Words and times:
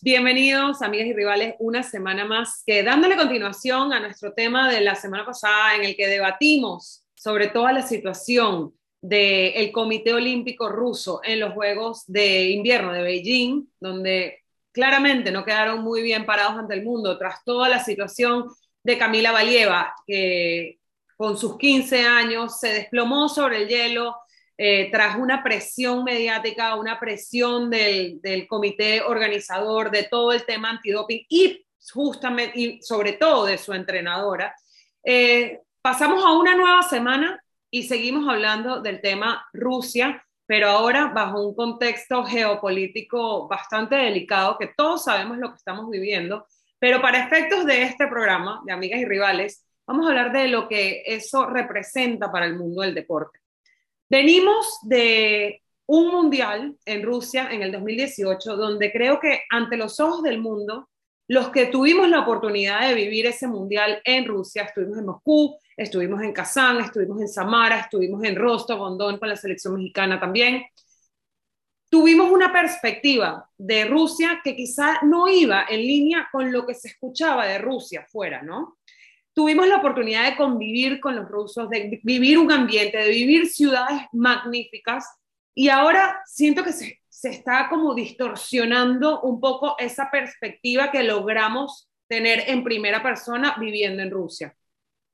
Bienvenidos, 0.00 0.80
amigas 0.80 1.08
y 1.08 1.12
rivales, 1.12 1.56
una 1.58 1.82
semana 1.82 2.24
más 2.24 2.62
que 2.64 2.84
dándole 2.84 3.16
continuación 3.16 3.92
a 3.92 3.98
nuestro 3.98 4.32
tema 4.32 4.70
de 4.70 4.80
la 4.80 4.94
semana 4.94 5.26
pasada 5.26 5.74
en 5.74 5.84
el 5.84 5.96
que 5.96 6.06
debatimos 6.06 7.04
sobre 7.14 7.48
toda 7.48 7.72
la 7.72 7.82
situación 7.82 8.74
del 9.00 9.72
Comité 9.72 10.14
Olímpico 10.14 10.68
Ruso 10.68 11.20
en 11.24 11.40
los 11.40 11.52
Juegos 11.52 12.04
de 12.06 12.50
Invierno 12.50 12.92
de 12.92 13.02
Beijing, 13.02 13.64
donde 13.80 14.44
claramente 14.70 15.32
no 15.32 15.44
quedaron 15.44 15.82
muy 15.82 16.00
bien 16.00 16.26
parados 16.26 16.56
ante 16.56 16.74
el 16.74 16.84
mundo 16.84 17.18
tras 17.18 17.42
toda 17.42 17.68
la 17.68 17.82
situación 17.82 18.44
de 18.84 18.98
Camila 18.98 19.32
Valieva, 19.32 19.94
que 20.06 20.78
con 21.16 21.36
sus 21.36 21.58
15 21.58 22.02
años 22.02 22.60
se 22.60 22.68
desplomó 22.68 23.28
sobre 23.28 23.62
el 23.62 23.68
hielo, 23.68 24.14
eh, 24.58 24.90
tras 24.90 25.16
una 25.16 25.42
presión 25.42 26.02
mediática, 26.02 26.76
una 26.76 26.98
presión 26.98 27.68
del, 27.68 28.46
comité 28.48 29.02
organizador 29.02 29.90
de 29.90 30.04
todo 30.04 30.32
el 30.32 30.46
tema 30.46 30.70
antidoping 30.70 31.26
y 31.28 31.66
justamente 31.92 32.58
y 32.58 32.82
sobre 32.82 33.12
todo 33.12 33.44
de 33.44 33.58
su 33.58 33.74
entrenadora, 33.74 34.54
eh, 35.04 35.60
pasamos 35.82 36.24
a 36.24 36.32
una 36.32 36.56
nueva 36.56 36.82
semana 36.82 37.38
y 37.70 37.82
seguimos 37.82 38.26
hablando 38.28 38.80
del 38.80 39.02
tema 39.02 39.46
Rusia, 39.52 40.24
pero 40.46 40.68
ahora 40.68 41.08
bajo 41.14 41.46
un 41.46 41.54
contexto 41.54 42.24
geopolítico 42.24 43.46
bastante 43.48 43.96
delicado, 43.96 44.56
que 44.58 44.72
todos 44.74 45.04
sabemos 45.04 45.36
lo 45.36 45.50
que 45.50 45.56
estamos 45.56 45.90
viviendo, 45.90 46.46
pero 46.78 47.02
para 47.02 47.24
efectos 47.26 47.66
de 47.66 47.82
este 47.82 48.06
programa, 48.06 48.62
de 48.64 48.72
Amigas 48.72 49.00
y 49.00 49.04
Rivales, 49.04 49.66
vamos 49.86 50.06
a 50.06 50.10
hablar 50.10 50.32
de 50.32 50.48
lo 50.48 50.66
que 50.66 51.02
eso 51.04 51.44
representa 51.46 52.32
para 52.32 52.46
el 52.46 52.56
mundo 52.56 52.80
del 52.82 52.94
deporte. 52.94 53.38
Venimos 54.08 54.78
de 54.82 55.62
un 55.86 56.08
mundial 56.08 56.76
en 56.84 57.02
Rusia 57.02 57.48
en 57.50 57.62
el 57.62 57.72
2018, 57.72 58.56
donde 58.56 58.92
creo 58.92 59.18
que 59.18 59.42
ante 59.50 59.76
los 59.76 59.98
ojos 59.98 60.22
del 60.22 60.38
mundo, 60.40 60.88
los 61.28 61.50
que 61.50 61.66
tuvimos 61.66 62.08
la 62.08 62.20
oportunidad 62.20 62.88
de 62.88 62.94
vivir 62.94 63.26
ese 63.26 63.48
mundial 63.48 64.00
en 64.04 64.26
Rusia, 64.26 64.62
estuvimos 64.62 64.98
en 64.98 65.06
Moscú, 65.06 65.58
estuvimos 65.76 66.22
en 66.22 66.32
Kazán, 66.32 66.78
estuvimos 66.78 67.20
en 67.20 67.28
Samara, 67.28 67.80
estuvimos 67.80 68.22
en 68.22 68.36
Rostov, 68.36 68.96
Don 68.96 69.18
con 69.18 69.28
la 69.28 69.36
selección 69.36 69.74
mexicana 69.74 70.20
también. 70.20 70.62
Tuvimos 71.88 72.30
una 72.30 72.52
perspectiva 72.52 73.48
de 73.58 73.86
Rusia 73.86 74.40
que 74.42 74.54
quizá 74.54 75.00
no 75.02 75.28
iba 75.28 75.66
en 75.68 75.80
línea 75.80 76.28
con 76.30 76.52
lo 76.52 76.64
que 76.64 76.74
se 76.74 76.88
escuchaba 76.88 77.46
de 77.46 77.58
Rusia 77.58 78.06
fuera, 78.08 78.42
¿no? 78.42 78.78
Tuvimos 79.36 79.68
la 79.68 79.76
oportunidad 79.76 80.24
de 80.24 80.36
convivir 80.36 80.98
con 80.98 81.14
los 81.14 81.28
rusos, 81.28 81.68
de 81.68 82.00
vivir 82.02 82.38
un 82.38 82.50
ambiente, 82.50 82.96
de 82.96 83.10
vivir 83.10 83.46
ciudades 83.46 84.00
magníficas 84.12 85.04
y 85.54 85.68
ahora 85.68 86.22
siento 86.24 86.64
que 86.64 86.72
se, 86.72 87.00
se 87.06 87.28
está 87.28 87.68
como 87.68 87.94
distorsionando 87.94 89.20
un 89.20 89.38
poco 89.38 89.76
esa 89.78 90.10
perspectiva 90.10 90.90
que 90.90 91.02
logramos 91.02 91.90
tener 92.08 92.44
en 92.46 92.64
primera 92.64 93.02
persona 93.02 93.54
viviendo 93.60 94.02
en 94.02 94.10
Rusia. 94.10 94.56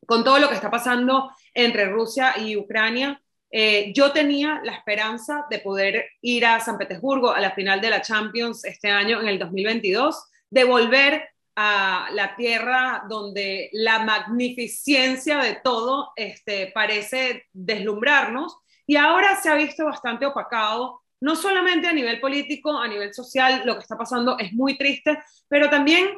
Con 0.06 0.22
todo 0.22 0.38
lo 0.38 0.48
que 0.48 0.54
está 0.54 0.70
pasando 0.70 1.32
entre 1.52 1.86
Rusia 1.86 2.34
y 2.38 2.56
Ucrania, 2.56 3.20
eh, 3.50 3.92
yo 3.92 4.12
tenía 4.12 4.60
la 4.62 4.74
esperanza 4.76 5.46
de 5.50 5.58
poder 5.58 6.06
ir 6.20 6.46
a 6.46 6.60
San 6.60 6.78
Petersburgo 6.78 7.32
a 7.32 7.40
la 7.40 7.56
final 7.56 7.80
de 7.80 7.90
la 7.90 8.02
Champions 8.02 8.64
este 8.64 8.88
año, 8.88 9.20
en 9.20 9.26
el 9.26 9.40
2022, 9.40 10.30
de 10.48 10.62
volver 10.62 11.28
a 11.56 12.08
la 12.12 12.34
tierra 12.36 13.04
donde 13.08 13.68
la 13.72 14.00
magnificencia 14.00 15.38
de 15.38 15.60
todo 15.62 16.12
este, 16.16 16.70
parece 16.74 17.46
deslumbrarnos 17.52 18.56
y 18.86 18.96
ahora 18.96 19.40
se 19.40 19.48
ha 19.48 19.54
visto 19.54 19.84
bastante 19.84 20.26
opacado, 20.26 21.02
no 21.20 21.36
solamente 21.36 21.86
a 21.86 21.92
nivel 21.92 22.20
político, 22.20 22.76
a 22.76 22.88
nivel 22.88 23.14
social, 23.14 23.62
lo 23.64 23.74
que 23.74 23.82
está 23.82 23.96
pasando 23.96 24.38
es 24.38 24.52
muy 24.52 24.76
triste, 24.76 25.18
pero 25.48 25.70
también 25.70 26.08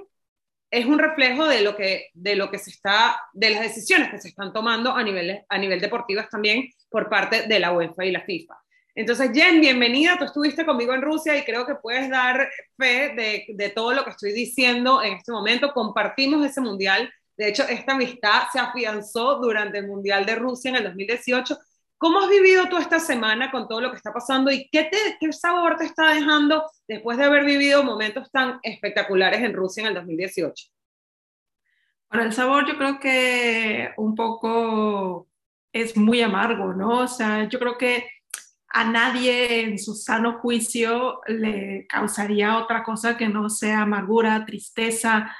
es 0.70 0.86
un 0.86 0.98
reflejo 0.98 1.46
de 1.46 1.62
lo 1.62 1.76
que, 1.76 2.08
de 2.14 2.36
lo 2.36 2.50
que 2.50 2.58
se 2.58 2.70
está, 2.70 3.20
de 3.32 3.50
las 3.50 3.60
decisiones 3.60 4.10
que 4.10 4.18
se 4.18 4.28
están 4.28 4.52
tomando 4.52 4.92
a 4.92 5.02
nivel, 5.02 5.44
a 5.48 5.58
nivel 5.58 5.80
también 6.30 6.70
por 6.88 7.08
parte 7.08 7.46
de 7.46 7.60
la 7.60 7.72
UEFA 7.72 8.04
y 8.06 8.10
la 8.10 8.22
FIFA. 8.22 8.63
Entonces, 8.96 9.30
Jen, 9.34 9.60
bienvenida. 9.60 10.16
Tú 10.16 10.24
estuviste 10.24 10.64
conmigo 10.64 10.94
en 10.94 11.02
Rusia 11.02 11.36
y 11.36 11.44
creo 11.44 11.66
que 11.66 11.74
puedes 11.74 12.08
dar 12.08 12.48
fe 12.76 13.12
de, 13.16 13.46
de, 13.48 13.70
todo 13.70 13.92
lo 13.92 14.04
que 14.04 14.10
estoy 14.10 14.32
diciendo 14.32 15.02
en 15.02 15.14
este 15.14 15.32
momento. 15.32 15.72
Compartimos 15.72 16.46
ese 16.46 16.60
mundial. 16.60 17.12
De 17.36 17.48
hecho, 17.48 17.64
esta 17.64 17.94
amistad 17.94 18.44
se 18.52 18.60
afianzó 18.60 19.40
durante 19.40 19.78
el 19.78 19.88
Mundial 19.88 20.24
de 20.24 20.36
Rusia 20.36 20.68
en 20.68 20.76
el 20.76 20.84
2018. 20.84 21.58
¿Cómo 21.98 22.20
has 22.20 22.28
vivido 22.28 22.66
tú 22.68 22.76
esta 22.76 23.00
semana 23.00 23.50
con 23.50 23.66
todo 23.66 23.80
lo 23.80 23.90
que 23.90 23.96
está 23.96 24.12
pasando 24.12 24.52
y 24.52 24.68
qué, 24.70 24.84
te, 24.84 25.16
qué 25.18 25.32
sabor 25.32 25.76
te 25.76 25.86
está 25.86 26.14
dejando 26.14 26.64
después 26.86 27.18
de 27.18 27.24
haber 27.24 27.44
vivido 27.44 27.82
momentos 27.82 28.30
tan 28.30 28.60
espectaculares 28.62 29.40
en 29.40 29.54
Rusia 29.54 29.80
en 29.80 29.86
el 29.88 29.94
2018? 29.94 30.66
Bueno, 32.10 32.26
el 32.26 32.32
sabor 32.32 32.64
yo 32.68 32.76
creo 32.78 33.00
que 33.00 33.90
un 33.96 34.14
poco 34.14 35.26
es 35.72 35.96
muy 35.96 36.22
amargo, 36.22 36.72
¿no? 36.72 37.00
O 37.00 37.08
sea, 37.08 37.48
yo 37.48 37.58
creo 37.58 37.76
que 37.76 38.06
a 38.76 38.82
nadie 38.82 39.60
en 39.60 39.78
su 39.78 39.94
sano 39.94 40.40
juicio 40.40 41.20
le 41.28 41.86
causaría 41.88 42.58
otra 42.58 42.82
cosa 42.82 43.16
que 43.16 43.28
no 43.28 43.48
sea 43.48 43.82
amargura, 43.82 44.44
tristeza, 44.44 45.32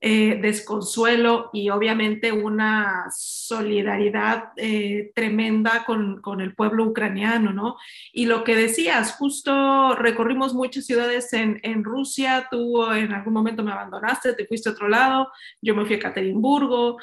eh, 0.00 0.40
desconsuelo 0.42 1.50
y 1.52 1.70
obviamente 1.70 2.32
una 2.32 3.04
solidaridad 3.14 4.52
eh, 4.56 5.12
tremenda 5.14 5.84
con, 5.84 6.40
el 6.40 6.54
pueblo 6.56 6.86
ucraniano, 6.86 7.52
¿no? 7.52 7.76
Y 8.12 8.26
lo 8.26 8.42
que 8.42 8.56
decías, 8.56 9.12
justo 9.12 9.94
recorrimos 9.94 10.52
muchas 10.52 10.86
ciudades 10.86 11.32
en, 11.32 11.84
Rusia, 11.84 12.48
tú 12.50 12.90
en 12.90 13.12
algún 13.12 13.34
momento 13.34 13.62
me 13.62 13.72
abandonaste, 13.72 14.32
te 14.32 14.46
fuiste 14.46 14.70
a 14.70 14.72
otro 14.72 14.88
lado, 14.88 15.28
yo 15.60 15.76
me 15.76 15.84
fui 15.84 15.94
a 15.94 15.98
Ekaterimburgo, 15.98 16.96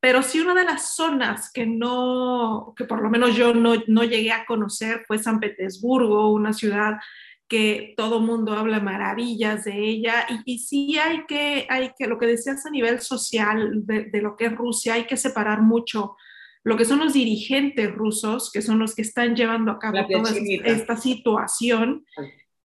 pero 0.00 0.22
sí 0.22 0.40
una 0.40 0.54
de 0.54 0.64
las 0.64 0.94
zonas 0.96 1.52
que 1.52 1.66
no, 1.66 2.72
que 2.76 2.84
por 2.84 3.02
lo 3.02 3.10
menos 3.10 3.36
yo 3.36 3.52
no, 3.54 3.74
no 3.86 4.02
llegué 4.02 4.32
a 4.32 4.46
conocer 4.46 5.04
fue 5.06 5.18
San 5.18 5.40
Petersburgo, 5.40 6.32
una 6.32 6.54
ciudad 6.54 6.94
que 7.48 7.94
todo 7.96 8.20
mundo 8.20 8.52
habla 8.52 8.80
maravillas 8.80 9.64
de 9.64 9.76
ella. 9.76 10.24
Y, 10.30 10.54
y, 10.54 10.58
sí 10.60 10.98
hay 10.98 11.26
que, 11.26 11.66
hay 11.68 11.90
que, 11.98 12.06
lo 12.06 12.16
que 12.16 12.26
decías 12.26 12.64
a 12.64 12.70
nivel 12.70 13.00
social 13.00 13.84
de, 13.84 14.04
de, 14.04 14.22
lo 14.22 14.36
que 14.36 14.46
es 14.46 14.56
Rusia, 14.56 14.94
hay 14.94 15.04
que 15.04 15.16
separar 15.16 15.60
mucho 15.60 16.16
lo 16.62 16.76
que 16.76 16.84
son 16.84 17.00
los 17.00 17.12
dirigentes 17.12 17.92
rusos, 17.92 18.50
que 18.52 18.62
son 18.62 18.78
los 18.78 18.94
que 18.94 19.02
están 19.02 19.34
llevando 19.34 19.72
a 19.72 19.78
cabo 19.78 19.98
toda 20.06 20.30
esta 20.64 20.96
situación, 20.96 22.04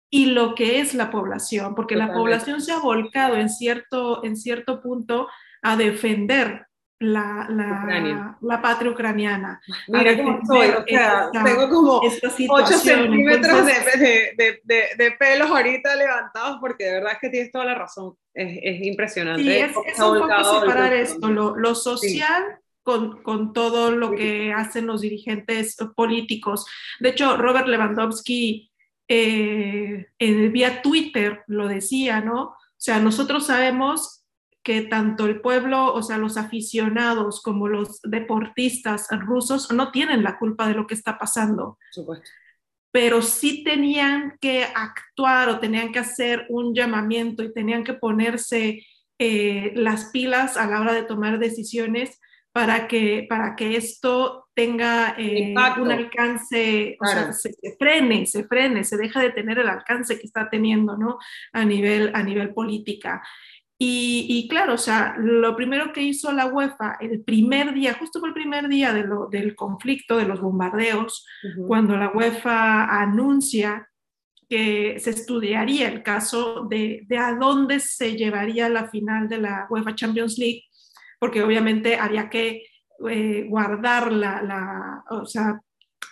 y 0.10 0.28
lo 0.28 0.56
que 0.56 0.80
es 0.80 0.94
la 0.94 1.10
población, 1.12 1.76
porque 1.76 1.96
Totalmente. 1.96 2.16
la 2.16 2.20
población 2.20 2.62
se 2.62 2.72
ha 2.72 2.80
volcado 2.80 3.36
en 3.38 3.50
cierto, 3.50 4.24
en 4.24 4.36
cierto 4.36 4.82
punto 4.82 5.28
a 5.62 5.76
defender 5.76 6.68
la, 7.04 7.48
la, 7.50 8.38
la, 8.40 8.62
patria 8.62 8.92
ucraniana. 8.92 9.62
Mira 9.88 10.18
cómo 10.18 10.40
estoy, 10.42 10.70
o 10.70 10.84
sea, 10.88 11.26
esta, 11.26 11.44
tengo 11.44 11.70
como 11.70 12.02
8 12.02 12.78
centímetros 12.78 13.60
Entonces, 13.60 14.00
de, 14.38 14.62
de, 14.64 14.86
de, 14.98 15.12
pelos 15.12 15.50
ahorita 15.50 15.96
levantados 15.96 16.58
porque 16.62 16.86
de 16.86 16.94
verdad 16.94 17.14
es 17.14 17.20
que 17.20 17.30
tienes 17.30 17.52
toda 17.52 17.66
la 17.66 17.76
razón, 17.76 18.16
es, 18.34 18.60
es 18.62 18.88
impresionante. 18.88 19.44
Sí, 19.44 19.52
es, 19.52 19.72
es 19.86 20.00
un 20.00 20.20
poco 20.20 20.62
separar 20.62 20.94
esto, 20.94 21.30
lo, 21.30 21.56
lo 21.58 21.76
social 21.76 22.44
sí. 22.50 22.64
con, 22.84 23.22
con, 23.22 23.52
todo 23.52 23.92
lo 23.92 24.12
sí. 24.12 24.16
que 24.16 24.54
hacen 24.54 24.88
los 24.88 25.02
dirigentes 25.02 25.76
políticos. 25.96 26.66
De 27.00 27.10
hecho, 27.10 27.36
Robert 27.36 27.68
Lewandowski 27.68 28.72
eh, 29.10 30.08
en, 30.18 30.52
vía 30.54 30.82
Twitter 30.82 31.44
lo 31.48 31.68
decía, 31.68 32.22
¿no? 32.22 32.44
O 32.44 32.58
sea, 32.78 33.00
nosotros 33.00 33.48
sabemos 33.48 34.23
que 34.64 34.82
tanto 34.84 35.26
el 35.26 35.42
pueblo, 35.42 35.94
o 35.94 36.02
sea, 36.02 36.18
los 36.18 36.38
aficionados 36.38 37.42
como 37.42 37.68
los 37.68 38.02
deportistas 38.02 39.08
rusos 39.12 39.72
no 39.72 39.92
tienen 39.92 40.24
la 40.24 40.38
culpa 40.38 40.68
de 40.68 40.74
lo 40.74 40.88
que 40.88 40.94
está 40.94 41.18
pasando. 41.18 41.78
Supuesto. 41.92 42.30
Pero 42.92 43.22
sí 43.22 43.64
tenían 43.64 44.38
que 44.40 44.64
actuar 44.64 45.50
o 45.50 45.60
tenían 45.60 45.92
que 45.92 46.00
hacer 46.00 46.46
un 46.50 46.74
llamamiento 46.74 47.44
y 47.44 47.52
tenían 47.52 47.84
que 47.84 47.94
ponerse 47.94 48.86
eh, 49.20 49.74
las 49.76 50.06
pilas 50.06 50.58
a 50.58 50.68
la 50.68 50.80
hora 50.80 50.94
de 50.94 51.04
tomar 51.04 51.40
decisiones 51.40 52.20
para 52.54 52.88
que, 52.88 53.26
para 53.28 53.56
que 53.56 53.76
esto 53.76 54.48
tenga 54.54 55.16
eh, 55.18 55.56
un 55.80 55.92
alcance, 55.92 56.96
o 57.02 57.06
sea, 57.06 57.34
se, 57.34 57.52
se, 57.54 57.76
frene, 57.78 58.28
se 58.28 58.44
frene, 58.44 58.84
se 58.84 58.96
deja 58.96 59.22
de 59.22 59.32
tener 59.32 59.58
el 59.58 59.68
alcance 59.68 60.20
que 60.20 60.28
está 60.28 60.50
teniendo, 60.50 60.96
¿no? 60.96 61.18
A 61.52 61.66
nivel, 61.66 62.12
a 62.14 62.22
nivel 62.22 62.54
política. 62.54 63.24
Y, 63.86 64.28
y, 64.30 64.48
claro, 64.48 64.76
o 64.76 64.78
sea, 64.78 65.16
lo 65.18 65.58
primero 65.58 65.92
que 65.92 66.02
hizo 66.02 66.32
la 66.32 66.46
UEFA 66.46 66.96
el 67.02 67.22
primer 67.22 67.74
día, 67.74 67.98
justo 68.00 68.22
fue 68.22 68.30
el 68.30 68.34
primer 68.34 68.70
día 68.70 68.94
de 68.94 69.04
lo, 69.04 69.28
del 69.28 69.58
conflicto, 69.58 70.16
de 70.16 70.24
los 70.24 70.40
bombardeos, 70.40 71.26
uh 71.44 71.48
-huh. 71.48 71.68
cuando 71.68 71.98
la 71.98 72.10
UEFA 72.10 72.86
anuncia 73.02 73.90
que 74.48 75.00
se 75.00 75.10
estudiaría 75.10 75.90
el 75.90 76.02
caso 76.02 76.66
de, 76.70 77.02
de, 77.10 77.18
a 77.18 77.36
dónde 77.36 77.82
se 77.82 78.16
llevaría 78.16 78.70
la 78.70 78.88
final 78.88 79.28
de 79.28 79.40
la 79.40 79.68
UEFA 79.70 79.96
Champions 79.96 80.38
League, 80.38 80.64
porque 81.20 81.44
obviamente 81.44 81.98
había 81.98 82.30
que 82.30 82.64
eh, 83.10 83.46
guardar 83.50 84.14
la, 84.14 84.42
la, 84.44 85.04
o 85.10 85.26
sea, 85.26 85.60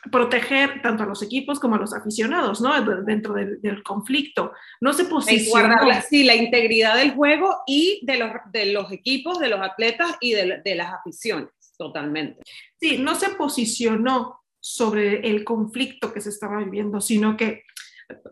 proteger 0.10 0.82
tanto 0.82 1.04
a 1.04 1.06
los 1.06 1.22
equipos 1.22 1.60
como 1.60 1.76
a 1.76 1.80
los 1.80 1.94
aficionados, 1.94 2.62
¿no? 2.62 2.74
Dentro 3.04 3.34
del, 3.34 3.84
conflicto. 3.84 4.54
No 4.80 4.94
se 4.94 5.06
posiciona. 5.06 6.02
Sí, 6.02 6.24
la 6.24 6.36
integridad 6.36 6.96
del 6.96 7.12
juego 7.12 7.58
y 7.68 8.00
de 8.04 8.18
los, 8.18 8.32
de 8.52 8.66
los 8.68 8.92
equipos, 8.92 9.40
de 9.40 9.50
los 9.50 9.60
atletas 9.62 10.18
y 10.20 10.34
de, 10.34 10.62
de 10.64 10.76
las 10.76 10.94
aficiones, 10.94 11.50
totalmente. 11.78 12.42
Sí, 12.80 12.98
no 12.98 13.16
se 13.16 13.30
posicionó 13.30 14.42
sobre 14.60 15.28
el 15.28 15.44
conflicto 15.44 16.14
que 16.14 16.22
se 16.22 16.30
estaba 16.30 16.60
viviendo, 16.60 17.02
sino 17.02 17.36
que 17.36 17.64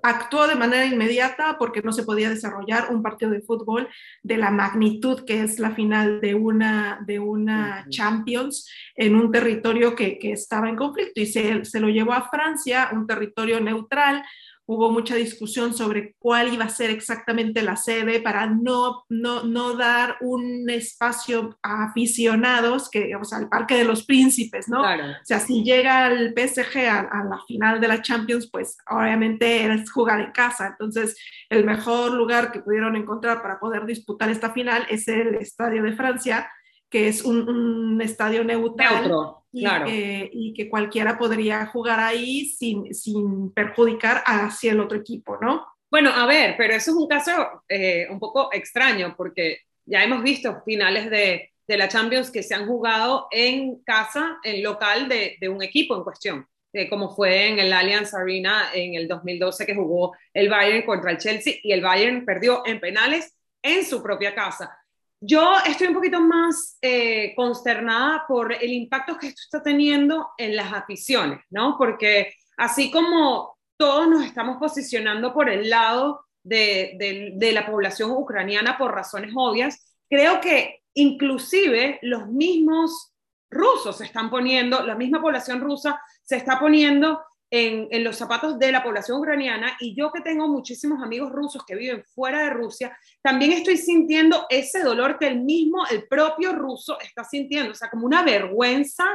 actuó 0.04 0.48
de 0.48 0.56
manera 0.56 0.86
inmediata 0.86 1.58
porque 1.58 1.82
no 1.82 1.92
se 1.92 2.04
podía 2.04 2.30
desarrollar 2.30 2.94
un 2.94 3.02
partido 3.02 3.32
de 3.32 3.42
fútbol 3.42 3.88
de 4.24 4.38
la 4.38 4.52
magnitud 4.52 5.24
que 5.26 5.42
es 5.42 5.60
la 5.60 5.72
final 5.72 6.22
de 6.22 6.36
una, 6.36 7.04
de 7.06 7.20
una 7.20 7.86
Champions 7.90 8.70
en 8.96 9.16
un 9.16 9.32
territorio 9.32 9.96
que, 9.96 10.20
que 10.20 10.32
estaba 10.32 10.70
en 10.70 10.76
conflicto 10.76 11.22
y 11.22 11.26
se, 11.26 11.66
se, 11.66 11.80
lo 11.80 11.90
llevó 11.90 12.14
a 12.14 12.30
Francia, 12.30 12.90
un 12.94 13.08
territorio 13.08 13.60
neutral, 13.60 14.24
hubo 14.72 14.92
mucha 14.92 15.16
discusión 15.16 15.74
sobre 15.74 16.14
cuál 16.20 16.54
iba 16.54 16.66
a 16.66 16.70
ser 16.70 16.92
exactamente 16.92 17.64
la 17.64 17.76
sede 17.76 18.20
para 18.20 18.46
no, 18.46 19.04
no, 19.10 19.42
no 19.44 19.74
dar 19.76 20.18
un 20.22 20.70
espacio 20.70 21.58
a 21.64 21.86
aficionados, 21.86 22.88
que, 22.88 23.16
o 23.16 23.24
sea, 23.24 23.40
al 23.40 23.50
Parque 23.50 23.78
de 23.78 23.84
los 23.84 24.06
Príncipes, 24.06 24.70
¿no? 24.70 24.82
O 24.82 25.26
sea, 25.26 25.40
si 25.40 25.64
llega 25.64 26.06
el 26.12 26.36
PSG 26.38 26.88
a, 26.88 27.00
a, 27.00 27.24
la 27.24 27.40
final 27.48 27.82
de 27.82 27.88
la 27.88 28.04
Champions, 28.04 28.48
pues 28.52 28.78
obviamente 28.88 29.66
es 29.74 29.92
jugar 29.92 30.20
en 30.20 30.32
casa. 30.34 30.68
Entonces, 30.68 31.18
el 31.50 31.66
mejor 31.66 32.14
lugar 32.14 32.52
que 32.52 32.60
pudieron 32.60 32.96
encontrar 32.96 33.42
para 33.42 33.60
poder 33.60 33.88
disputar 33.88 34.30
esta 34.30 34.52
final 34.52 34.86
es 34.92 35.08
el 35.08 35.34
Estadio 35.34 35.82
de 35.82 35.94
Francia, 35.94 36.48
que 36.90 37.08
es 37.08 37.24
un, 37.24 38.00
estadio 38.02 38.44
neutral 38.44 39.12
y, 39.52 39.66
que, 39.66 40.30
y, 40.32 40.54
que, 40.54 40.70
cualquiera 40.70 41.18
podría 41.18 41.66
jugar 41.68 42.00
ahí 42.00 42.46
sin, 42.46 42.94
sin 42.94 43.52
perjudicar 43.52 44.24
hacia 44.26 44.72
el 44.72 44.80
otro 44.80 44.98
equipo, 44.98 45.38
¿no? 45.42 45.66
Bueno, 45.92 46.12
a 46.12 46.26
ver, 46.26 46.56
pero 46.58 46.74
eso 46.74 46.92
es 46.92 46.98
un 46.98 47.08
caso 47.08 47.64
eh, 47.68 48.08
un 48.10 48.20
poco 48.20 48.50
extraño 48.54 49.16
porque 49.18 49.62
ya 49.86 50.04
hemos 50.04 50.22
visto 50.24 50.62
finales 50.64 51.10
de, 51.10 51.52
de, 51.68 51.78
la 51.78 51.88
Champions 51.88 52.30
que 52.30 52.44
se 52.44 52.54
han 52.54 52.68
jugado 52.68 53.28
en 53.32 53.82
casa, 53.84 54.38
en 54.44 54.64
local 54.64 55.10
de, 55.10 55.38
de 55.42 55.50
un 55.50 55.64
equipo 55.64 55.96
en 55.96 56.04
cuestión, 56.04 56.48
eh, 56.72 56.88
como 56.88 57.16
fue 57.16 57.48
en 57.48 57.58
el 57.58 57.74
Allianz 57.74 58.14
Arena 58.14 58.70
en 58.74 58.94
el 58.94 59.08
2012 59.08 59.66
que 59.66 59.76
jugó 59.76 60.16
el 60.34 60.50
Bayern 60.50 60.86
contra 60.86 61.12
el 61.12 61.18
Chelsea 61.18 61.56
y 61.64 61.72
el 61.72 61.82
Bayern 61.82 62.24
perdió 62.26 62.62
en 62.66 62.80
penales 62.80 63.36
en 63.64 63.84
su 63.84 64.04
propia 64.04 64.36
casa. 64.36 64.78
Yo 65.22 65.56
estoy 65.66 65.88
un 65.88 65.96
poquito 65.96 66.22
más 66.22 66.78
eh, 66.82 67.34
consternada 67.36 68.24
por 68.28 68.54
el 68.54 68.72
impacto 68.72 69.18
que 69.18 69.28
esto 69.28 69.42
está 69.44 69.62
teniendo 69.62 70.30
en 70.38 70.56
las 70.56 70.72
aficiones, 70.72 71.42
¿no? 71.50 71.76
Porque 71.78 72.34
así 72.56 72.90
como 72.90 73.58
todos 73.78 74.08
nos 74.08 74.26
estamos 74.26 74.58
posicionando 74.58 75.34
por 75.34 75.50
el 75.50 75.70
lado 75.70 76.26
de, 76.44 77.34
de, 77.36 77.52
la 77.52 77.66
población 77.66 78.12
ucraniana 78.12 78.78
por 78.78 78.94
razones 78.94 79.32
obvias, 79.36 79.96
creo 80.10 80.40
que 80.40 80.84
inclusive 80.94 82.00
los 82.02 82.28
mismos 82.28 83.14
rusos 83.52 83.98
se 83.98 84.06
están 84.06 84.30
poniendo, 84.30 84.86
la 84.86 84.96
misma 84.96 85.22
población 85.22 85.60
rusa 85.60 86.02
se 86.24 86.38
está 86.38 86.60
poniendo 86.60 87.22
en, 87.52 88.04
los 88.04 88.16
zapatos 88.16 88.60
de 88.60 88.72
la 88.72 88.84
población 88.84 89.20
ucraniana 89.20 89.76
y 89.80 89.96
yo 89.96 90.12
que 90.12 90.22
tengo 90.22 90.48
muchísimos 90.48 91.02
amigos 91.02 91.32
rusos 91.32 91.66
que 91.66 91.76
viven 91.76 92.04
fuera 92.04 92.44
de 92.44 92.50
Rusia, 92.52 92.98
también 93.22 93.52
estoy 93.52 93.78
sintiendo 93.78 94.46
ese 94.50 94.84
dolor 94.84 95.18
que 95.18 95.28
el 95.28 95.42
mismo, 95.42 95.86
el 95.88 96.08
propio 96.08 96.54
ruso 96.54 97.00
está 97.00 97.24
sintiendo, 97.24 97.72
o 97.72 97.76
sea, 97.76 97.90
como 97.90 98.06
una 98.06 98.24
vergüenza 98.24 99.06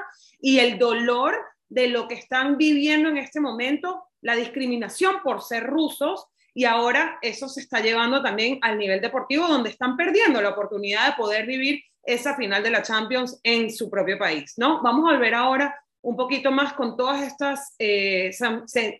y 0.41 0.59
el 0.59 0.79
dolor 0.79 1.37
de 1.69 1.89
lo 1.89 2.09
que 2.09 2.15
están 2.15 2.57
viviendo 2.57 3.09
en 3.09 3.19
este 3.19 3.41
momento, 3.41 4.05
la 4.21 4.37
discriminación 4.37 5.17
por 5.23 5.43
ser 5.43 5.65
rusos 5.67 6.27
y 6.55 6.65
ahora 6.65 7.19
eso 7.21 7.49
se 7.49 7.61
está 7.61 7.81
llevando 7.81 8.23
también 8.23 8.59
al 8.63 8.79
nivel 8.79 9.01
deportivo 9.01 9.47
donde 9.49 9.71
están 9.71 9.97
perdiendo 9.97 10.41
la 10.41 10.51
oportunidad 10.51 11.09
de 11.09 11.17
poder 11.17 11.47
vivir 11.47 11.83
esa 12.05 12.37
final 12.37 12.63
de 12.63 12.71
la 12.71 12.83
Champions 12.83 13.41
en 13.43 13.73
su 13.73 13.91
propio 13.91 14.19
país, 14.19 14.55
¿no? 14.57 14.83
Vamos 14.83 15.13
a 15.13 15.19
ver 15.19 15.35
ahora 15.35 15.75
un 16.05 16.17
poquito 16.17 16.53
más 16.53 16.75
con 16.75 16.97
todas 16.97 17.23
estas 17.23 17.75
eh, 17.79 18.31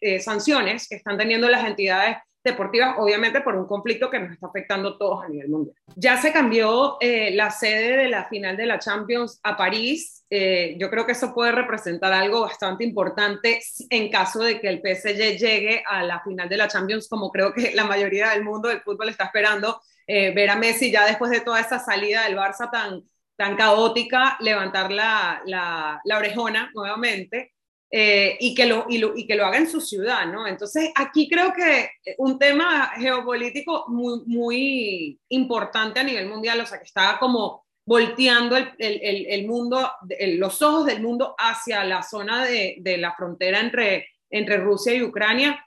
eh, 0.01 0.21
sanciones 0.21 0.89
que 0.89 0.97
están 0.97 1.19
teniendo 1.19 1.49
las 1.49 1.65
entidades 1.67 2.17
deportivas, 2.43 2.97
obviamente 2.99 3.41
por 3.41 3.57
un 3.57 3.67
conflicto 3.67 4.11
que 4.11 4.19
nos 4.19 4.33
está 4.33 4.47
afectando 4.47 4.91
a 4.91 4.99
todos 4.99 5.25
a 5.25 5.29
nivel 5.29 5.49
mundial. 5.49 5.77
Ya 5.97 6.21
se 6.21 6.33
cambió 6.33 6.97
eh, 7.01 7.31
la 7.35 7.51
sede 7.51 7.97
de 7.97 8.09
la 8.09 8.27
final 8.29 8.57
de 8.57 8.67
la 8.67 8.79
Champions 8.79 9.39
a 9.43 9.57
París. 9.57 10.25
yo 10.31 10.91
creo 10.91 11.07
que 11.07 11.13
eso 11.13 11.33
puede 11.33 11.53
representar 11.53 12.13
algo 12.13 12.41
bastante 12.41 12.83
importante 12.85 13.61
en 13.89 14.11
caso 14.11 14.43
de 14.43 14.61
que 14.61 14.69
el 14.69 14.81
PSG 14.81 15.39
llegue 15.39 15.85
a 15.87 16.03
la 16.03 16.21
final 16.23 16.49
de 16.49 16.57
la 16.57 16.69
Champions, 16.69 17.09
como 17.09 17.31
creo 17.31 17.53
que 17.53 17.73
la 17.73 17.85
mayoría 17.85 18.31
del 18.31 18.43
mundo 18.43 18.69
del 18.69 18.81
fútbol 18.81 19.11
está 19.11 19.25
esperando 19.25 19.81
ver 20.07 20.51
a 20.51 20.57
Messi 20.57 20.91
ya 20.91 21.07
después 21.07 21.31
de 21.31 21.41
toda 21.41 21.61
esa 21.61 21.79
salida 21.79 22.25
del 22.25 22.37
Barça 22.37 22.71
tan, 22.71 23.05
tan 23.37 23.57
caótica, 23.57 24.37
levantar 24.41 24.93
la, 24.93 25.43
la, 25.47 26.01
la 26.05 26.19
orejona 26.19 26.71
nuevamente 26.75 27.55
eh, 27.91 28.37
y, 28.41 28.55
que 28.55 28.67
lo, 28.67 28.87
y, 28.89 28.99
lo, 28.99 29.17
y, 29.17 29.27
que 29.27 29.37
lo 29.37 29.47
haga 29.47 29.59
en 29.59 29.71
su 29.71 29.81
ciudad, 29.81 30.27
¿no? 30.27 30.47
Entonces, 30.47 30.91
aquí 30.97 31.29
creo 31.29 31.53
que 31.53 31.91
un 32.19 32.39
tema 32.39 32.93
geopolítico 32.97 33.85
muy, 33.89 34.23
muy 34.27 35.21
importante 35.29 36.01
a 36.01 36.05
nivel 36.05 36.27
mundial, 36.29 36.61
o 36.61 36.67
sea, 36.67 36.79
que 36.79 36.87
estaba 36.87 37.19
como 37.19 37.65
volteando 37.87 38.57
el, 38.57 38.73
el, 38.79 39.27
el 39.27 39.47
mundo, 39.47 39.93
los 40.19 40.63
ojos 40.63 40.87
del 40.87 41.03
mundo 41.03 41.35
hacia 41.39 41.85
la 41.85 42.03
zona 42.03 42.45
de, 42.45 42.77
de 42.81 42.97
la 42.97 43.15
frontera 43.15 43.61
entre, 43.61 44.09
entre 44.31 44.57
Rusia 44.57 44.95
y 44.95 45.03
Ucrania. 45.03 45.65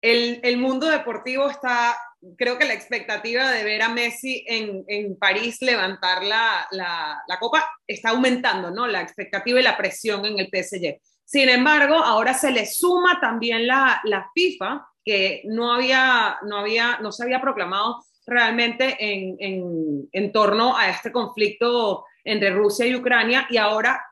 El, 0.00 0.40
el 0.42 0.58
mundo 0.58 0.88
deportivo 0.88 1.48
está 1.48 1.96
creo 2.36 2.58
que 2.58 2.64
la 2.64 2.74
expectativa 2.74 3.50
de 3.50 3.64
ver 3.64 3.82
a 3.82 3.88
Messi 3.88 4.44
en, 4.46 4.84
en 4.88 5.16
París 5.18 5.58
levantar 5.60 6.22
la, 6.24 6.66
la, 6.70 7.22
la, 7.26 7.38
copa 7.38 7.68
está 7.86 8.10
aumentando, 8.10 8.70
¿no? 8.70 8.86
La 8.86 9.02
expectativa 9.02 9.60
y 9.60 9.62
la 9.62 9.76
presión 9.76 10.24
en 10.24 10.38
el 10.38 10.48
PSG. 10.48 11.00
Sin 11.24 11.48
embargo, 11.48 11.94
ahora 11.94 12.34
se 12.34 12.50
le 12.50 12.66
suma 12.66 13.18
también 13.20 13.66
la, 13.66 14.00
la 14.04 14.30
FIFA, 14.34 14.86
que 15.04 15.42
no, 15.44 15.72
había, 15.72 16.38
no, 16.42 16.58
había, 16.58 16.98
no 17.00 17.12
se 17.12 17.24
había 17.24 17.40
proclamado 17.40 18.04
realmente 18.26 18.96
en, 18.98 19.36
en, 19.38 20.08
en 20.12 20.32
torno 20.32 20.76
a 20.76 20.88
este 20.88 21.12
conflicto 21.12 22.04
entre 22.24 22.50
Rusia 22.50 22.86
y 22.86 22.94
Ucrania, 22.94 23.46
y 23.50 23.58
ahora 23.58 24.02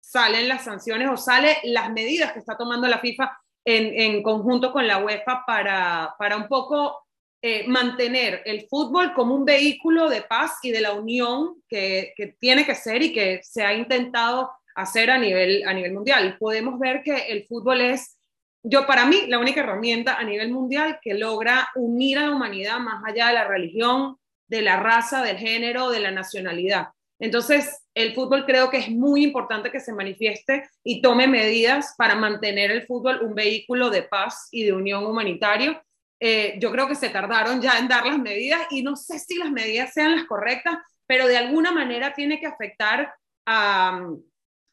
salen 0.00 0.48
las 0.48 0.64
sanciones 0.64 1.08
o 1.10 1.16
salen 1.16 1.56
las 1.64 1.90
medidas 1.92 2.32
que 2.32 2.38
está 2.38 2.56
tomando 2.56 2.88
la 2.88 2.98
FIFA 2.98 3.38
en, 3.64 4.00
en 4.00 4.22
conjunto 4.22 4.72
con 4.72 4.86
la 4.86 4.98
UEFA 4.98 5.44
para, 5.46 6.14
para 6.18 6.36
un 6.36 6.48
poco 6.48 7.06
eh, 7.42 7.66
mantener 7.66 8.42
el 8.44 8.66
fútbol 8.68 9.14
como 9.14 9.34
un 9.34 9.46
vehículo 9.46 10.10
de 10.10 10.20
paz 10.20 10.58
y 10.62 10.72
de 10.72 10.82
la 10.82 10.92
unión 10.92 11.62
que, 11.68 12.12
que, 12.14 12.36
tiene 12.38 12.66
que 12.66 12.74
ser 12.74 13.02
y 13.02 13.14
que 13.14 13.40
se 13.42 13.62
ha 13.64 13.72
intentado 13.72 14.50
hacer 14.74 15.10
a 15.10 15.16
nivel, 15.16 15.66
a 15.66 15.72
nivel 15.72 15.94
mundial. 15.94 16.36
Podemos 16.38 16.78
ver 16.78 17.02
que 17.02 17.16
el 17.28 17.46
fútbol 17.46 17.80
es, 17.80 18.18
yo 18.62 18.86
para 18.86 19.06
mí, 19.06 19.22
la 19.28 19.38
única 19.38 19.60
herramienta 19.60 20.18
a 20.18 20.24
nivel 20.24 20.50
mundial 20.50 20.98
que 21.00 21.14
logra 21.14 21.70
unir 21.76 22.18
a 22.18 22.26
la 22.26 22.32
humanidad 22.32 22.78
más 22.78 23.02
allá 23.06 23.28
de 23.28 23.34
la 23.34 23.48
religión, 23.48 24.16
de 24.46 24.62
la 24.62 24.76
raza, 24.76 25.22
del 25.22 25.38
género, 25.38 25.90
de 25.90 26.00
la 26.00 26.10
nacionalidad. 26.10 26.88
Entonces, 27.18 27.84
el 27.94 28.14
fútbol 28.14 28.44
creo 28.44 28.68
que 28.68 28.78
es 28.78 28.90
muy 28.90 29.22
importante 29.22 29.70
que 29.70 29.80
se 29.80 29.92
manifieste 29.92 30.68
y 30.84 31.00
tome 31.00 31.26
medidas 31.26 31.94
para 31.96 32.14
mantener 32.14 32.70
el 32.70 32.86
fútbol 32.86 33.20
un 33.22 33.34
vehículo 33.34 33.90
de 33.90 34.02
paz 34.02 34.48
y 34.50 34.64
de 34.64 34.72
unión 34.72 35.06
humanitario 35.06 35.80
eh, 36.20 36.58
yo 36.60 36.70
creo 36.70 36.86
que 36.86 36.94
se 36.94 37.08
tardaron 37.08 37.60
ya 37.60 37.78
en 37.78 37.88
dar 37.88 38.06
las 38.06 38.18
medidas 38.18 38.60
y 38.70 38.82
no 38.82 38.94
sé 38.94 39.18
si 39.18 39.36
las 39.36 39.50
medidas 39.50 39.92
sean 39.92 40.14
las 40.14 40.26
correctas, 40.26 40.76
pero 41.06 41.26
de 41.26 41.38
alguna 41.38 41.72
manera 41.72 42.12
tiene 42.12 42.38
que 42.38 42.46
afectar 42.46 43.12
a, 43.46 44.00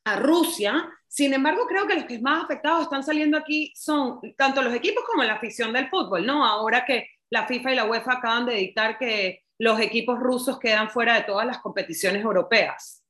a 0.05 0.15
Rusia. 0.17 0.89
Sin 1.07 1.33
embargo, 1.33 1.65
creo 1.67 1.87
que 1.87 1.95
los 1.95 2.03
que 2.03 2.19
más 2.19 2.43
afectados 2.43 2.83
están 2.83 3.03
saliendo 3.03 3.37
aquí 3.37 3.73
son 3.75 4.19
tanto 4.35 4.61
los 4.61 4.73
equipos 4.73 5.03
como 5.05 5.23
la 5.23 5.35
afición 5.35 5.71
del 5.71 5.89
fútbol, 5.89 6.25
¿no? 6.25 6.45
Ahora 6.45 6.85
que 6.85 7.07
la 7.29 7.47
FIFA 7.47 7.71
y 7.71 7.75
la 7.75 7.85
UEFA 7.85 8.13
acaban 8.13 8.45
de 8.45 8.55
dictar 8.55 8.97
que 8.97 9.43
los 9.57 9.79
equipos 9.79 10.19
rusos 10.19 10.59
quedan 10.59 10.89
fuera 10.89 11.15
de 11.15 11.23
todas 11.23 11.47
las 11.47 11.59
competiciones 11.59 12.21
europeas. 12.23 13.03